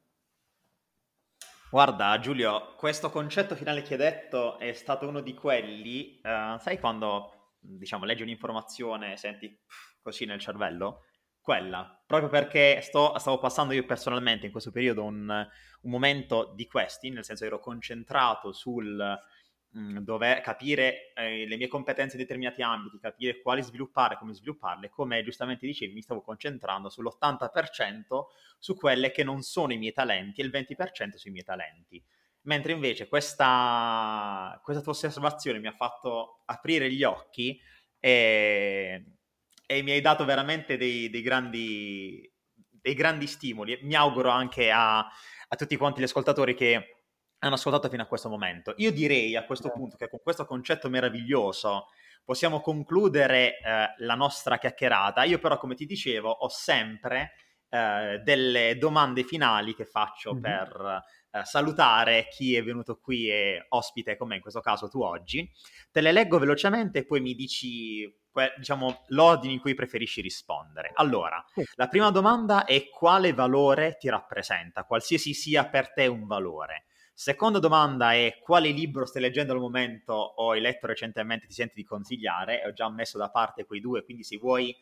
[1.71, 6.81] Guarda Giulio, questo concetto finale che hai detto è stato uno di quelli, uh, sai
[6.81, 7.38] quando
[7.77, 9.59] diciamo leggi un'informazione senti
[10.01, 11.05] così nel cervello?
[11.41, 16.67] Quella, proprio perché sto, stavo passando io personalmente in questo periodo un, un momento di
[16.67, 19.19] questi, nel senso ero concentrato sul
[19.71, 24.89] mh, dover capire eh, le mie competenze in determinati ambiti, capire quali sviluppare, come svilupparle,
[24.89, 28.25] come giustamente dicevi, mi stavo concentrando sull'80%
[28.59, 32.03] su quelle che non sono i miei talenti e il 20% sui miei talenti.
[32.49, 37.61] Mentre invece questa, questa tua osservazione mi ha fatto aprire gli occhi
[38.01, 39.05] e,
[39.67, 42.27] e mi hai dato veramente dei, dei, grandi,
[42.71, 43.79] dei grandi stimoli.
[43.83, 47.05] Mi auguro anche a, a tutti quanti gli ascoltatori che
[47.41, 48.73] hanno ascoltato fino a questo momento.
[48.79, 51.89] Io direi a questo punto che con questo concetto meraviglioso
[52.25, 55.23] possiamo concludere eh, la nostra chiacchierata.
[55.25, 57.33] Io però, come ti dicevo, ho sempre
[57.69, 60.43] eh, delle domande finali che faccio mm-hmm.
[60.43, 61.03] per
[61.45, 65.51] salutare chi è venuto qui e ospite come in questo caso tu oggi.
[65.91, 68.11] Te le leggo velocemente e poi mi dici
[68.57, 70.93] diciamo, l'ordine in cui preferisci rispondere.
[70.95, 76.85] Allora, la prima domanda è quale valore ti rappresenta, qualsiasi sia per te un valore.
[77.13, 81.75] Seconda domanda è quale libro stai leggendo al momento o hai letto recentemente ti senti
[81.75, 82.63] di consigliare?
[82.65, 84.73] Ho già messo da parte quei due, quindi se vuoi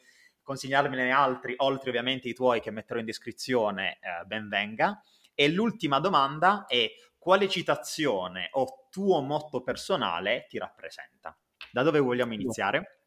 [0.42, 5.02] consigliarmene altri, oltre ovviamente i tuoi che metterò in descrizione, eh, ben venga.
[5.38, 11.36] E l'ultima domanda è quale citazione o tuo motto personale ti rappresenta?
[11.70, 13.00] Da dove vogliamo iniziare?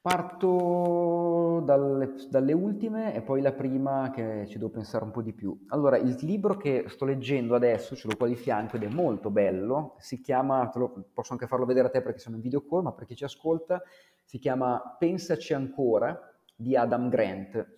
[0.00, 5.32] Parto dalle, dalle, ultime e poi la prima che ci devo pensare un po' di
[5.32, 5.66] più.
[5.70, 9.30] Allora, il libro che sto leggendo adesso, ce l'ho qua di fianco ed è molto
[9.30, 12.84] bello, si chiama, lo, posso anche farlo vedere a te perché sono in video call,
[12.84, 13.82] ma per chi ci ascolta,
[14.24, 16.16] si chiama Pensaci ancora
[16.54, 17.74] di Adam Grant.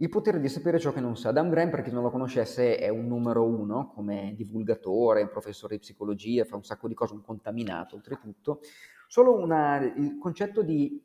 [0.00, 1.30] Il potere di sapere ciò che non sa.
[1.30, 5.80] Adam Grant, per chi non lo conoscesse, è un numero uno come divulgatore, professore di
[5.80, 8.60] psicologia, fa un sacco di cose, un contaminato oltretutto.
[9.08, 11.02] Solo una, il concetto di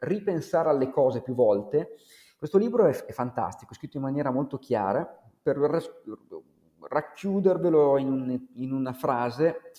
[0.00, 1.90] ripensare alle cose più volte.
[2.36, 5.08] Questo libro è, è fantastico, è scritto in maniera molto chiara,
[5.40, 5.56] per
[6.80, 9.70] racchiudervelo in, un, in una frase.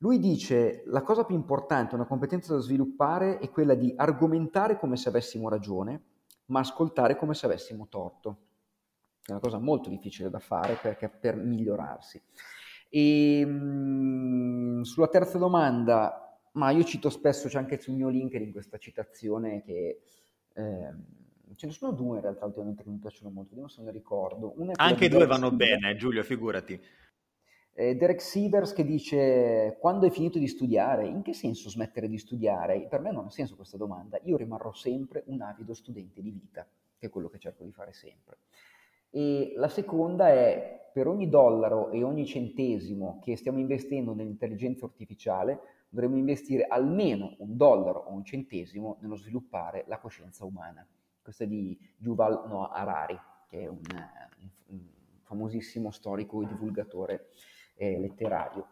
[0.00, 4.98] Lui dice la cosa più importante, una competenza da sviluppare è quella di argomentare come
[4.98, 6.15] se avessimo ragione,
[6.46, 8.38] ma ascoltare come se avessimo torto.
[9.24, 12.22] È una cosa molto difficile da fare perché, per migliorarsi.
[12.88, 18.78] E mh, sulla terza domanda, ma io cito spesso, c'è anche sul mio LinkedIn questa
[18.78, 20.00] citazione che...
[20.52, 20.94] Eh,
[21.54, 24.54] ce ne sono due in realtà ultimamente che mi piacciono molto, vediamo se ne ricordo.
[24.74, 26.80] anche due vanno bene, Giulio, figurati.
[27.78, 32.16] Eh, Derek Sivers che dice quando hai finito di studiare, in che senso smettere di
[32.16, 32.86] studiare?
[32.88, 36.66] Per me non ha senso questa domanda, io rimarrò sempre un avido studente di vita,
[36.96, 38.38] che è quello che cerco di fare sempre.
[39.10, 45.60] E la seconda è per ogni dollaro e ogni centesimo che stiamo investendo nell'intelligenza artificiale,
[45.90, 50.86] dovremmo investire almeno un dollaro o un centesimo nello sviluppare la coscienza umana.
[51.20, 53.82] Questo è di Yuval Noah Harari, che è un,
[54.68, 54.80] un
[55.24, 57.26] famosissimo storico e divulgatore
[57.76, 58.68] eh, letterario.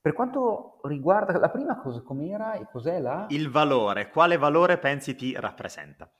[0.00, 3.26] Per quanto riguarda la prima cosa, com'era e cos'è la...
[3.28, 6.10] Il valore, quale valore pensi ti rappresenta?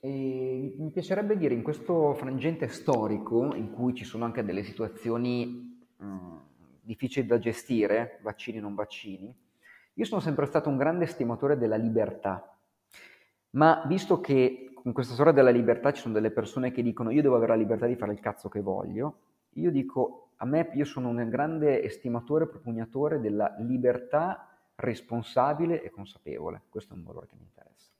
[0.00, 5.86] E mi piacerebbe dire in questo frangente storico, in cui ci sono anche delle situazioni
[5.96, 6.36] mh, mm,
[6.82, 9.34] difficili da gestire, vaccini o non vaccini,
[9.94, 12.56] io sono sempre stato un grande stimatore della libertà,
[13.50, 17.22] ma visto che con questa storia della libertà ci sono delle persone che dicono io
[17.22, 19.18] devo avere la libertà di fare il cazzo che voglio,
[19.54, 26.62] io dico a me, io sono un grande estimatore, propugnatore della libertà responsabile e consapevole,
[26.68, 27.90] questo è un valore che mi interessa.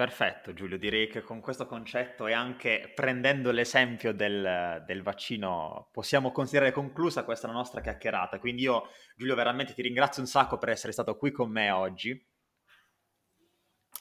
[0.00, 6.32] Perfetto Giulio, direi che con questo concetto e anche prendendo l'esempio del, del, vaccino possiamo
[6.32, 8.38] considerare conclusa questa nostra chiacchierata.
[8.38, 8.84] Quindi io
[9.14, 12.18] Giulio veramente ti ringrazio un sacco per essere stato qui con me oggi.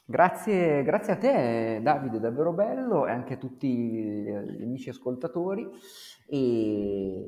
[0.09, 5.69] Grazie, grazie a te Davide, davvero bello e anche a tutti gli amici ascoltatori
[6.25, 7.27] e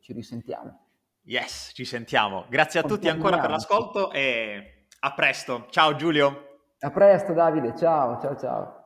[0.00, 0.88] ci risentiamo.
[1.22, 2.44] Yes, ci sentiamo.
[2.50, 5.68] Grazie a tutti ancora per l'ascolto e a presto.
[5.70, 6.58] Ciao Giulio.
[6.80, 8.85] A presto Davide, ciao, ciao, ciao.